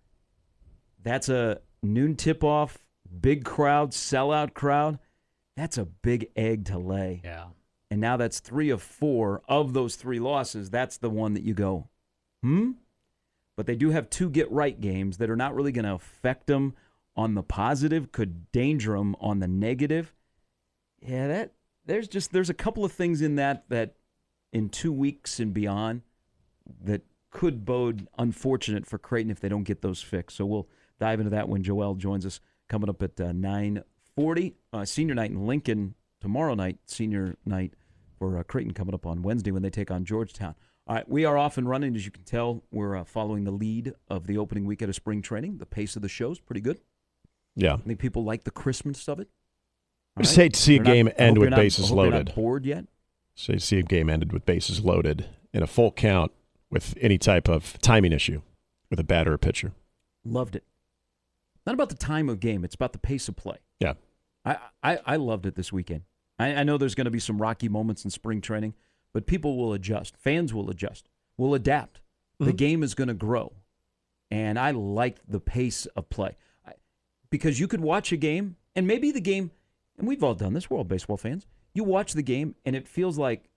that's 1.02 1.28
a 1.28 1.60
noon 1.82 2.16
tip 2.16 2.42
off, 2.42 2.78
big 3.20 3.44
crowd, 3.44 3.92
sellout 3.92 4.54
crowd. 4.54 4.98
That's 5.56 5.78
a 5.78 5.84
big 5.84 6.30
egg 6.34 6.66
to 6.66 6.78
lay. 6.78 7.20
Yeah. 7.24 7.46
And 7.90 8.00
now 8.00 8.16
that's 8.16 8.40
three 8.40 8.70
of 8.70 8.82
four 8.82 9.42
of 9.48 9.72
those 9.72 9.94
three 9.96 10.18
losses. 10.18 10.70
That's 10.70 10.96
the 10.96 11.10
one 11.10 11.34
that 11.34 11.44
you 11.44 11.54
go, 11.54 11.88
hmm? 12.42 12.72
But 13.56 13.66
they 13.66 13.76
do 13.76 13.90
have 13.90 14.10
two 14.10 14.30
get 14.30 14.50
right 14.50 14.80
games 14.80 15.18
that 15.18 15.30
are 15.30 15.36
not 15.36 15.54
really 15.54 15.70
going 15.70 15.84
to 15.84 15.94
affect 15.94 16.48
them 16.48 16.74
on 17.14 17.34
the 17.34 17.42
positive, 17.42 18.10
could 18.10 18.50
danger 18.50 18.96
them 18.98 19.14
on 19.20 19.38
the 19.38 19.46
negative. 19.46 20.12
Yeah, 21.00 21.28
that 21.28 21.52
there's 21.86 22.08
just 22.08 22.32
there's 22.32 22.50
a 22.50 22.54
couple 22.54 22.84
of 22.84 22.90
things 22.90 23.20
in 23.20 23.36
that 23.36 23.68
that 23.68 23.94
in 24.52 24.70
two 24.70 24.92
weeks 24.92 25.38
and 25.38 25.52
beyond 25.52 26.02
that 26.84 27.02
could 27.30 27.64
bode 27.64 28.06
unfortunate 28.18 28.86
for 28.86 28.98
Creighton 28.98 29.30
if 29.30 29.40
they 29.40 29.48
don't 29.48 29.64
get 29.64 29.82
those 29.82 30.00
fixed. 30.02 30.36
So 30.36 30.46
we'll 30.46 30.68
dive 31.00 31.20
into 31.20 31.30
that 31.30 31.48
when 31.48 31.62
Joel 31.62 31.94
joins 31.94 32.24
us 32.24 32.40
coming 32.68 32.88
up 32.88 33.02
at 33.02 33.20
uh, 33.20 33.32
9:40. 33.32 34.54
Uh, 34.72 34.84
senior 34.84 35.14
night 35.14 35.30
in 35.30 35.46
Lincoln 35.46 35.94
tomorrow 36.20 36.54
night. 36.54 36.78
Senior 36.86 37.36
night 37.44 37.74
for 38.18 38.38
uh, 38.38 38.42
Creighton 38.44 38.72
coming 38.72 38.94
up 38.94 39.06
on 39.06 39.22
Wednesday 39.22 39.50
when 39.50 39.62
they 39.62 39.70
take 39.70 39.90
on 39.90 40.04
Georgetown. 40.04 40.54
All 40.86 40.94
right, 40.96 41.08
we 41.08 41.24
are 41.24 41.38
off 41.38 41.56
and 41.58 41.68
running. 41.68 41.96
As 41.96 42.04
you 42.04 42.10
can 42.10 42.24
tell, 42.24 42.62
we're 42.70 42.94
uh, 42.96 43.04
following 43.04 43.44
the 43.44 43.50
lead 43.50 43.94
of 44.08 44.26
the 44.26 44.36
opening 44.38 44.66
weekend 44.66 44.90
of 44.90 44.94
spring 44.94 45.22
training. 45.22 45.56
The 45.58 45.66
pace 45.66 45.96
of 45.96 46.02
the 46.02 46.08
show 46.08 46.30
is 46.30 46.38
pretty 46.40 46.60
good. 46.60 46.80
Yeah. 47.56 47.74
I 47.74 47.76
think 47.78 47.98
people 47.98 48.22
like 48.24 48.44
the 48.44 48.50
crispness 48.50 49.08
of 49.08 49.18
it. 49.18 49.28
I 50.16 50.22
just 50.22 50.36
hate 50.36 50.52
to 50.54 50.60
see 50.60 50.74
a 50.76 50.78
They're 50.78 50.84
not- 50.84 50.92
game 50.92 51.08
I 51.08 51.10
end 51.22 51.38
with 51.38 51.50
not- 51.50 51.56
bases 51.56 51.86
I 51.86 51.88
hope 51.88 51.96
you're 51.96 52.04
not 52.10 52.16
loaded. 52.18 52.34
bored 52.34 52.66
yet? 52.66 52.84
So 53.34 53.54
you 53.54 53.58
see 53.58 53.78
a 53.78 53.82
game 53.82 54.08
ended 54.10 54.32
with 54.32 54.44
bases 54.46 54.80
loaded 54.84 55.26
in 55.52 55.62
a 55.62 55.66
full 55.66 55.90
count 55.90 56.32
with 56.74 56.94
any 57.00 57.16
type 57.16 57.48
of 57.48 57.78
timing 57.80 58.12
issue 58.12 58.42
with 58.90 59.00
a 59.00 59.04
batter 59.04 59.32
or 59.32 59.38
pitcher. 59.38 59.72
Loved 60.24 60.56
it. 60.56 60.64
Not 61.66 61.74
about 61.74 61.88
the 61.88 61.94
time 61.94 62.28
of 62.28 62.40
game. 62.40 62.64
It's 62.64 62.74
about 62.74 62.92
the 62.92 62.98
pace 62.98 63.28
of 63.28 63.36
play. 63.36 63.56
Yeah. 63.80 63.94
I, 64.44 64.58
I, 64.82 64.98
I 65.06 65.16
loved 65.16 65.46
it 65.46 65.54
this 65.54 65.72
weekend. 65.72 66.02
I, 66.38 66.48
I 66.56 66.62
know 66.64 66.76
there's 66.76 66.94
going 66.94 67.06
to 67.06 67.10
be 67.10 67.20
some 67.20 67.40
rocky 67.40 67.68
moments 67.68 68.04
in 68.04 68.10
spring 68.10 68.40
training, 68.42 68.74
but 69.14 69.26
people 69.26 69.56
will 69.56 69.72
adjust. 69.72 70.16
Fans 70.16 70.52
will 70.52 70.68
adjust. 70.68 71.08
Will 71.38 71.54
adapt. 71.54 72.00
The 72.40 72.52
Mhm. 72.52 72.56
game 72.56 72.82
is 72.82 72.94
going 72.94 73.08
to 73.08 73.14
grow, 73.14 73.52
and 74.30 74.58
I 74.58 74.72
liked 74.72 75.22
the 75.30 75.38
pace 75.38 75.86
of 75.86 76.10
play 76.10 76.36
I, 76.66 76.72
because 77.30 77.60
you 77.60 77.68
could 77.68 77.80
watch 77.80 78.10
a 78.10 78.16
game, 78.16 78.56
and 78.74 78.88
maybe 78.88 79.12
the 79.12 79.20
game, 79.20 79.52
and 79.96 80.08
we've 80.08 80.22
all 80.24 80.34
done 80.34 80.52
this. 80.52 80.68
We're 80.68 80.78
all 80.78 80.84
baseball 80.84 81.16
fans. 81.16 81.46
You 81.74 81.84
watch 81.84 82.12
the 82.12 82.22
game, 82.24 82.56
and 82.64 82.74
it 82.74 82.88
feels 82.88 83.16
like, 83.18 83.48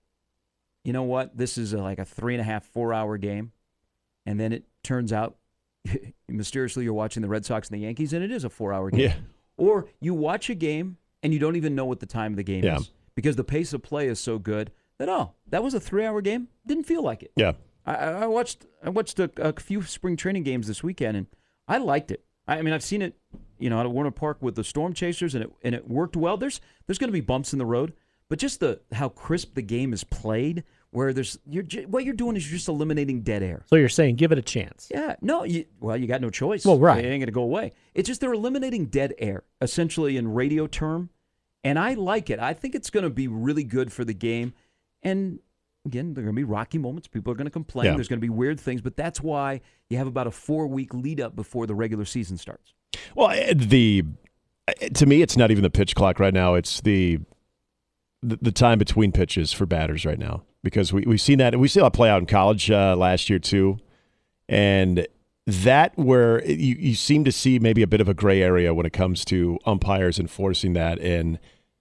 you 0.88 0.94
know 0.94 1.02
what? 1.02 1.36
This 1.36 1.58
is 1.58 1.74
a, 1.74 1.78
like 1.82 1.98
a 1.98 2.06
three 2.06 2.32
and 2.32 2.40
a 2.40 2.44
half, 2.44 2.64
four 2.64 2.94
hour 2.94 3.18
game, 3.18 3.52
and 4.24 4.40
then 4.40 4.54
it 4.54 4.64
turns 4.82 5.12
out 5.12 5.36
mysteriously 6.28 6.84
you're 6.84 6.94
watching 6.94 7.20
the 7.22 7.28
Red 7.28 7.44
Sox 7.44 7.68
and 7.68 7.78
the 7.78 7.82
Yankees, 7.82 8.14
and 8.14 8.24
it 8.24 8.30
is 8.30 8.42
a 8.44 8.48
four-hour 8.50 8.90
game. 8.90 9.00
Yeah. 9.00 9.14
Or 9.58 9.86
you 10.00 10.14
watch 10.14 10.48
a 10.48 10.54
game 10.54 10.96
and 11.22 11.32
you 11.34 11.38
don't 11.38 11.56
even 11.56 11.74
know 11.74 11.84
what 11.84 12.00
the 12.00 12.06
time 12.06 12.32
of 12.32 12.36
the 12.36 12.42
game 12.42 12.64
Yeah. 12.64 12.78
is 12.78 12.90
because 13.14 13.36
the 13.36 13.44
pace 13.44 13.72
of 13.74 13.82
play 13.82 14.06
is 14.08 14.18
so 14.20 14.38
good 14.38 14.70
that 14.98 15.08
oh, 15.10 15.32
that 15.48 15.62
was 15.62 15.74
a 15.74 15.80
three-hour 15.80 16.22
game. 16.22 16.48
Didn't 16.66 16.84
feel 16.84 17.02
like 17.02 17.22
it. 17.22 17.32
Yeah. 17.36 17.52
I, 17.84 17.94
I 17.94 18.26
watched 18.26 18.64
I 18.82 18.88
watched 18.90 19.18
a, 19.18 19.30
a 19.36 19.52
few 19.60 19.82
spring 19.82 20.16
training 20.16 20.44
games 20.44 20.68
this 20.68 20.82
weekend, 20.82 21.16
and 21.18 21.26
I 21.66 21.78
liked 21.78 22.10
it. 22.10 22.24
I, 22.46 22.58
I 22.58 22.62
mean, 22.62 22.72
I've 22.72 22.82
seen 22.82 23.02
it, 23.02 23.14
you 23.58 23.68
know, 23.68 23.78
at 23.80 23.90
Werner 23.90 24.10
Park 24.10 24.38
with 24.40 24.54
the 24.54 24.64
Storm 24.64 24.94
Chasers, 24.94 25.34
and 25.34 25.44
it 25.44 25.52
and 25.62 25.74
it 25.74 25.86
worked 25.88 26.16
well. 26.16 26.36
There's 26.38 26.60
there's 26.86 26.98
going 26.98 27.08
to 27.08 27.12
be 27.12 27.20
bumps 27.20 27.52
in 27.52 27.58
the 27.58 27.66
road, 27.66 27.92
but 28.28 28.38
just 28.38 28.60
the 28.60 28.80
how 28.92 29.08
crisp 29.08 29.54
the 29.54 29.62
game 29.62 29.92
is 29.92 30.04
played, 30.04 30.64
where 30.90 31.12
there's 31.12 31.38
you're 31.46 31.64
what 31.86 32.04
you're 32.04 32.14
doing 32.14 32.36
is 32.36 32.48
you're 32.48 32.56
just 32.56 32.68
eliminating 32.68 33.22
dead 33.22 33.42
air. 33.42 33.64
So 33.66 33.76
you're 33.76 33.88
saying 33.88 34.16
give 34.16 34.32
it 34.32 34.38
a 34.38 34.42
chance. 34.42 34.88
Yeah, 34.92 35.16
no, 35.20 35.44
you, 35.44 35.66
well, 35.80 35.96
you 35.96 36.06
got 36.06 36.20
no 36.20 36.30
choice. 36.30 36.64
Well, 36.64 36.78
right. 36.78 37.04
It 37.04 37.08
ain't 37.08 37.20
going 37.20 37.26
to 37.26 37.32
go 37.32 37.42
away. 37.42 37.72
It's 37.94 38.06
just 38.06 38.20
they're 38.20 38.32
eliminating 38.32 38.86
dead 38.86 39.14
air, 39.18 39.44
essentially 39.60 40.16
in 40.16 40.32
radio 40.32 40.66
term, 40.66 41.10
and 41.62 41.78
I 41.78 41.94
like 41.94 42.30
it. 42.30 42.38
I 42.38 42.54
think 42.54 42.74
it's 42.74 42.90
going 42.90 43.04
to 43.04 43.10
be 43.10 43.28
really 43.28 43.64
good 43.64 43.92
for 43.92 44.04
the 44.04 44.14
game. 44.14 44.54
And 45.02 45.40
again, 45.84 46.14
there 46.14 46.22
are 46.22 46.26
going 46.26 46.36
to 46.36 46.40
be 46.40 46.44
rocky 46.44 46.78
moments. 46.78 47.08
People 47.08 47.32
are 47.32 47.36
going 47.36 47.46
to 47.46 47.50
complain. 47.50 47.86
Yeah. 47.86 47.94
There's 47.94 48.08
going 48.08 48.20
to 48.20 48.24
be 48.24 48.30
weird 48.30 48.58
things, 48.58 48.80
but 48.80 48.96
that's 48.96 49.20
why 49.20 49.60
you 49.90 49.98
have 49.98 50.06
about 50.06 50.26
a 50.26 50.30
four 50.30 50.66
week 50.66 50.94
lead 50.94 51.20
up 51.20 51.36
before 51.36 51.66
the 51.66 51.74
regular 51.74 52.06
season 52.06 52.38
starts. 52.38 52.72
Well, 53.14 53.30
eh, 53.30 53.52
the 53.54 54.04
eh, 54.80 54.88
to 54.88 55.06
me, 55.06 55.20
it's 55.20 55.36
not 55.36 55.50
even 55.50 55.62
the 55.62 55.70
pitch 55.70 55.94
clock 55.94 56.18
right 56.18 56.34
now. 56.34 56.54
It's 56.54 56.80
the, 56.80 57.20
the 58.22 58.50
time 58.50 58.78
between 58.78 59.12
pitches 59.12 59.52
for 59.52 59.66
batters 59.66 60.04
right 60.04 60.18
now 60.18 60.42
because 60.62 60.92
we 60.92 61.02
we've 61.02 61.20
seen 61.20 61.38
that 61.38 61.58
we 61.58 61.68
saw 61.68 61.86
it 61.86 61.92
play 61.92 62.10
out 62.10 62.20
in 62.20 62.26
college 62.26 62.70
uh, 62.70 62.96
last 62.96 63.30
year 63.30 63.38
too, 63.38 63.78
and 64.48 65.06
that 65.46 65.96
where 65.96 66.44
you 66.44 66.76
you 66.78 66.94
seem 66.94 67.24
to 67.24 67.32
see 67.32 67.58
maybe 67.58 67.82
a 67.82 67.86
bit 67.86 68.00
of 68.00 68.08
a 68.08 68.14
gray 68.14 68.42
area 68.42 68.74
when 68.74 68.86
it 68.86 68.92
comes 68.92 69.24
to 69.26 69.58
umpires 69.64 70.18
enforcing 70.18 70.74
that 70.74 70.98
and 70.98 71.38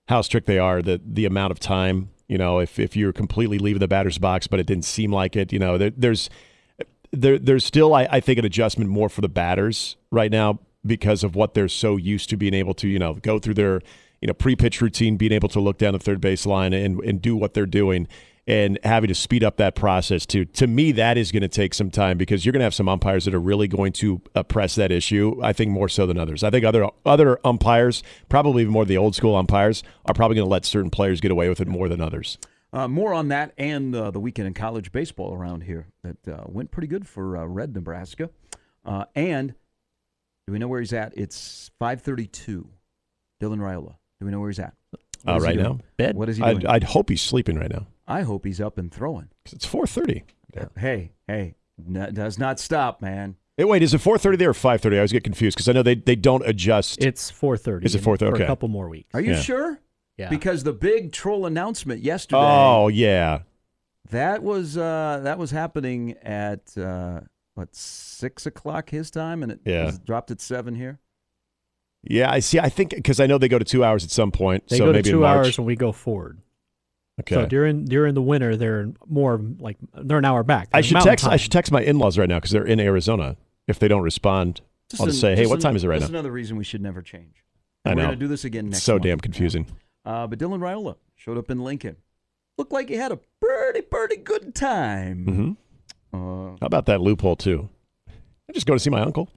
how 0.08 0.22
strict 0.22 0.48
they 0.48 0.60
are. 0.60 0.82
The 0.82 1.02
the 1.06 1.26
amount 1.26 1.52
of 1.52 1.60
time, 1.60 2.10
you 2.28 2.38
know, 2.38 2.60
if 2.60 2.80
if 2.80 2.96
you're 2.96 3.13
completely 3.13 3.60
leaving 3.60 3.80
the 3.80 3.88
batter's 3.88 4.18
box, 4.18 4.48
but 4.48 4.60
it 4.60 4.66
didn't 4.66 4.86
seem 4.86 5.12
like 5.12 5.36
it, 5.36 5.52
you 5.52 5.60
know, 5.60 5.78
there, 5.78 5.92
there's 5.96 6.30
there, 7.12 7.38
there's 7.40 7.66
still, 7.66 7.94
I, 7.94 8.08
I 8.12 8.20
think, 8.20 8.40
an 8.40 8.46
adjustment 8.46 8.90
more 8.90 9.10
for 9.10 9.22
the 9.22 9.30
batters 9.30 9.96
right 10.12 10.32
now 10.32 10.60
because 10.86 11.24
of 11.24 11.36
what 11.36 11.54
they're 11.54 11.68
so 11.68 11.98
used 11.98 12.30
to 12.30 12.38
being 12.38 12.54
able 12.54 12.74
to, 12.76 12.88
you 12.88 13.00
know, 13.00 13.16
go 13.16 13.40
through 13.40 13.56
their, 13.56 13.82
you 14.22 14.28
know, 14.28 14.34
pre-pitch 14.34 14.82
routine, 14.82 15.18
being 15.18 15.32
able 15.32 15.50
to 15.50 15.60
look 15.60 15.78
down 15.78 15.94
the 15.94 16.00
third 16.00 16.22
base 16.22 16.46
line 16.46 16.74
and, 16.74 17.00
and 17.02 17.22
do 17.22 17.36
what 17.36 17.54
they're 17.54 17.66
doing 17.66 18.08
and 18.47 18.79
having 18.83 19.10
to 19.10 19.15
speed 19.15 19.43
up 19.43 19.57
that 19.57 19.75
process 19.75 20.25
too. 20.25 20.45
To 20.45 20.67
me, 20.67 20.93
that 20.93 21.17
is 21.17 21.31
going 21.31 21.41
to 21.41 21.49
take 21.49 21.73
some 21.73 21.91
time 21.91 22.17
because 22.17 22.45
you're 22.45 22.53
going 22.53 22.62
to 22.62 22.65
have 22.65 22.73
some 22.73 22.88
umpires 22.88 23.25
that 23.25 23.33
are 23.36 23.39
really 23.39 23.67
going 23.67 23.91
to 23.93 24.21
uh, 24.36 24.43
press 24.43 24.75
that 24.75 24.91
issue. 24.91 25.38
I 25.43 25.51
think 25.53 25.71
more 25.71 25.89
so 25.89 26.05
than 26.05 26.17
others. 26.17 26.43
I 26.43 26.49
think 26.49 26.63
other 26.63 26.88
other 27.05 27.39
umpires, 27.45 28.03
probably 28.29 28.62
even 28.62 28.73
more 28.73 28.86
the 28.86 28.97
old 28.97 29.15
school 29.15 29.36
umpires, 29.36 29.83
are 30.05 30.13
probably 30.13 30.36
going 30.36 30.45
to 30.45 30.51
let 30.51 30.65
certain 30.65 30.89
players 30.89 31.19
get 31.19 31.31
away 31.31 31.49
with 31.49 31.60
it 31.60 31.67
more 31.67 31.89
than 31.89 31.99
others. 31.99 32.38
Uh, 32.71 32.88
more 32.88 33.13
on 33.13 33.29
that 33.29 33.53
and 33.57 33.95
uh, 33.95 34.12
the 34.12 34.19
weekend 34.19 34.47
in 34.47 34.53
college 34.53 34.91
baseball 34.91 35.33
around 35.33 35.62
here 35.62 35.88
that 36.03 36.27
uh, 36.27 36.43
went 36.47 36.69
pretty 36.71 36.88
good 36.88 37.07
for 37.07 37.38
uh, 37.38 37.45
Red 37.45 37.73
Nebraska. 37.73 38.29
Uh, 38.86 39.05
and 39.15 39.53
do 40.45 40.53
we 40.53 40.60
know 40.60 40.67
where 40.67 40.79
he's 40.79 40.93
at? 40.93 41.13
It's 41.17 41.69
5:32. 41.81 42.67
Dylan 43.41 43.60
Raiola. 43.60 43.95
Do 44.19 44.25
we 44.25 44.31
know 44.31 44.39
where 44.39 44.49
he's 44.49 44.60
at? 44.60 44.73
What 45.23 45.33
Uh, 45.33 45.36
is 45.38 45.43
he 45.43 45.49
right 45.49 45.57
now, 45.57 45.79
Bed. 45.97 46.15
What 46.15 46.29
is 46.29 46.38
he 46.38 46.43
doing? 46.43 46.57
I'd, 46.57 46.65
I'd 46.65 46.83
hope 46.83 47.10
he's 47.10 47.21
sleeping 47.21 47.57
right 47.57 47.69
now 47.69 47.88
I 48.08 48.22
hope 48.22 48.46
he's 48.46 48.62
up 48.62 48.78
and 48.78 48.91
throwing. 48.91 49.30
because 49.43 49.54
it's 49.58 49.65
4:30. 49.65 50.24
Hey, 50.78 51.12
hey, 51.28 51.56
n- 51.78 52.13
does 52.13 52.39
not 52.39 52.60
stop, 52.60 53.02
man. 53.02 53.36
Hey, 53.58 53.63
wait, 53.65 53.82
is 53.84 53.93
it 53.93 54.02
4:30 54.02 54.38
there 54.38 54.50
or 54.50 54.54
5:30? 54.54 54.93
I 54.93 54.98
always 55.00 55.12
get 55.12 55.24
confused 55.24 55.58
because 55.58 55.67
I 55.67 55.74
know 55.74 55.84
they, 55.84 55.96
they 55.96 56.15
don't 56.15 56.48
adjust. 56.48 57.04
It's 57.04 57.32
4:30. 57.32 57.86
Is 57.86 57.96
it 57.96 58.00
and 58.00 58.08
4:30? 58.08 58.20
For 58.20 58.26
Okay. 58.36 58.43
a 58.43 58.48
couple 58.48 58.70
more 58.70 58.88
weeks. 58.89 59.10
Are 59.13 59.22
you 59.22 59.32
Yeah. 59.34 59.41
sure? 59.41 59.80
Yeah. 60.17 60.30
Because 60.30 60.63
the 60.63 60.74
big 60.74 61.12
troll 61.12 61.46
announcement 61.46 62.02
yesterday. 62.02 62.39
oh 62.41 62.88
yeah, 62.88 63.41
That 64.10 64.41
was 64.41 64.78
uh, 64.78 65.20
that 65.24 65.38
was 65.38 65.52
happening 65.52 66.13
at 66.24 66.76
uh, 66.78 67.22
what 67.56 67.76
six 67.76 68.46
o'clock 68.46 68.89
his 68.89 69.12
time, 69.12 69.43
and 69.43 69.52
it 69.52 69.60
Yeah. 69.65 69.86
was 69.86 70.00
dropped 70.00 70.32
at 70.32 70.39
seven 70.41 70.74
here. 70.76 71.00
yeah. 72.04 72.32
I 72.32 72.39
see. 72.39 72.58
I 72.60 72.70
think 72.70 72.91
because 72.91 73.20
I 73.20 73.28
know 73.28 73.38
they 73.38 73.48
go 73.50 73.60
to 73.60 73.65
two 73.65 73.84
hours 73.84 74.04
at 74.04 74.12
some 74.12 74.32
point. 74.32 74.67
they 74.70 74.78
so 74.78 74.86
go 74.86 74.91
to 74.91 74.98
maybe 74.98 75.10
in 75.10 75.15
two 75.15 75.20
March. 75.22 75.38
hours 75.46 75.58
when 75.60 75.65
we 75.67 75.76
go 75.76 75.91
forward. 75.91 76.39
Okay. 77.21 77.36
So 77.36 77.45
during 77.47 77.86
during 77.86 78.13
the 78.13 78.21
winter, 78.21 78.56
they're 78.56 78.91
more 79.08 79.41
like 79.60 79.77
they're 79.95 80.19
an 80.19 80.25
hour 80.25 80.43
back. 80.43 80.69
I 80.71 80.77
They're 80.77 80.84
should 80.84 80.93
mountain 80.95 81.12
text. 81.12 81.25
I 81.27 81.38
should 81.38 81.51
text 81.51 81.71
my 81.71 81.82
in-laws 81.82 82.17
right 82.17 82.30
now 82.30 82.38
because 82.38 82.51
they're 82.51 82.65
in 82.67 82.80
Arizona. 82.80 83.36
If 83.67 83.80
they 83.80 83.88
don't 83.88 84.03
respond, 84.03 84.62
Just 84.89 85.01
I'll 85.01 85.08
just 85.08 85.17
an- 85.17 85.21
say, 85.21 85.36
"Hey, 85.36 85.41
just 85.41 85.49
what 85.49 85.56
an- 85.56 85.62
time 85.62 85.75
is 85.75 85.84
it 85.84 85.88
right 85.88 85.99
just 85.99 86.12
now?" 86.12 86.19
another 86.19 86.32
reason 86.32 86.58
we 86.58 86.63
should 86.63 86.82
never 86.82 87.01
change. 87.01 87.43
I 87.86 87.89
We're 87.89 87.95
know. 87.95 88.01
gonna 88.03 88.15
do 88.17 88.27
this 88.27 88.45
again 88.45 88.69
next. 88.69 88.84
so 88.84 88.93
month. 88.93 89.03
damn 89.03 89.19
confusing. 89.19 89.65
Uh, 90.06 90.27
but 90.27 90.38
Dylan 90.39 90.60
Raiola 90.60 90.95
showed 91.15 91.38
up 91.38 91.49
in 91.49 91.63
Lincoln. 91.63 91.95
Looked 92.58 92.71
like 92.71 92.88
he 92.89 92.95
had 92.95 93.12
a 93.12 93.19
pretty 93.41 93.82
pretty 93.82 94.17
good 94.17 94.53
time. 94.56 95.25
hmm 95.25 95.51
Uh, 96.17 96.56
How 96.62 96.67
about 96.67 96.86
that 96.86 97.01
loophole 97.01 97.36
too? 97.36 97.69
I 98.49 98.53
just 98.53 98.65
go 98.67 98.73
to 98.73 98.80
see 98.80 98.89
my 98.89 99.01
uncle. 99.01 99.30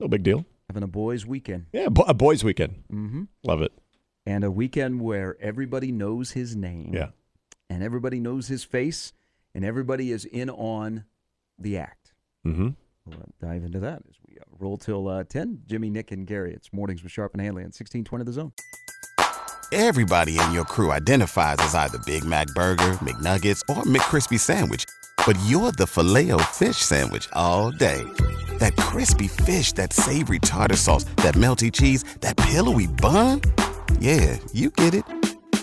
No 0.00 0.08
big 0.08 0.22
deal. 0.22 0.44
having 0.68 0.82
a 0.82 0.86
boys' 0.88 1.26
weekend. 1.26 1.66
Yeah, 1.72 1.86
a 2.06 2.14
boys' 2.14 2.44
weekend. 2.44 2.82
Mm-hmm. 2.92 3.22
Love 3.44 3.62
it. 3.62 3.72
and 4.26 4.44
a 4.44 4.50
weekend 4.50 5.00
where 5.00 5.36
everybody 5.40 5.90
knows 5.90 6.32
his 6.32 6.54
name. 6.54 6.92
Yeah. 6.94 7.08
And 7.70 7.82
everybody 7.84 8.18
knows 8.20 8.48
his 8.48 8.64
face, 8.64 9.12
and 9.54 9.64
everybody 9.64 10.10
is 10.10 10.24
in 10.26 10.50
on 10.50 11.04
the 11.58 11.78
act. 11.78 12.12
hmm 12.44 12.70
We'll 13.06 13.18
uh, 13.18 13.22
dive 13.40 13.64
into 13.64 13.78
that 13.80 14.02
as 14.08 14.16
we 14.28 14.36
uh, 14.38 14.44
roll 14.58 14.76
till 14.76 15.08
uh, 15.08 15.24
10. 15.24 15.62
Jimmy, 15.66 15.88
Nick, 15.88 16.12
and 16.12 16.26
Gary. 16.26 16.52
It's 16.52 16.70
Mornings 16.72 17.02
with 17.02 17.10
Sharp 17.10 17.32
and 17.32 17.40
Hanley 17.40 17.62
on 17.62 17.68
1620 17.72 18.24
The 18.24 18.32
Zone. 18.32 18.52
Everybody 19.72 20.38
in 20.38 20.52
your 20.52 20.64
crew 20.64 20.90
identifies 20.90 21.56
as 21.60 21.74
either 21.74 21.98
Big 21.98 22.24
Mac 22.24 22.48
Burger, 22.48 22.92
McNuggets, 23.00 23.60
or 23.74 23.84
McCrispy 23.84 24.38
Sandwich. 24.38 24.84
But 25.24 25.38
you're 25.46 25.72
the 25.72 25.86
filet 25.86 26.30
fish 26.52 26.76
Sandwich 26.78 27.28
all 27.32 27.70
day. 27.70 28.02
That 28.58 28.76
crispy 28.76 29.28
fish, 29.28 29.72
that 29.74 29.92
savory 29.92 30.40
tartar 30.40 30.76
sauce, 30.76 31.04
that 31.16 31.36
melty 31.36 31.72
cheese, 31.72 32.04
that 32.20 32.36
pillowy 32.36 32.88
bun. 32.88 33.40
Yeah, 34.00 34.38
you 34.52 34.70
get 34.70 34.94
it. 34.94 35.04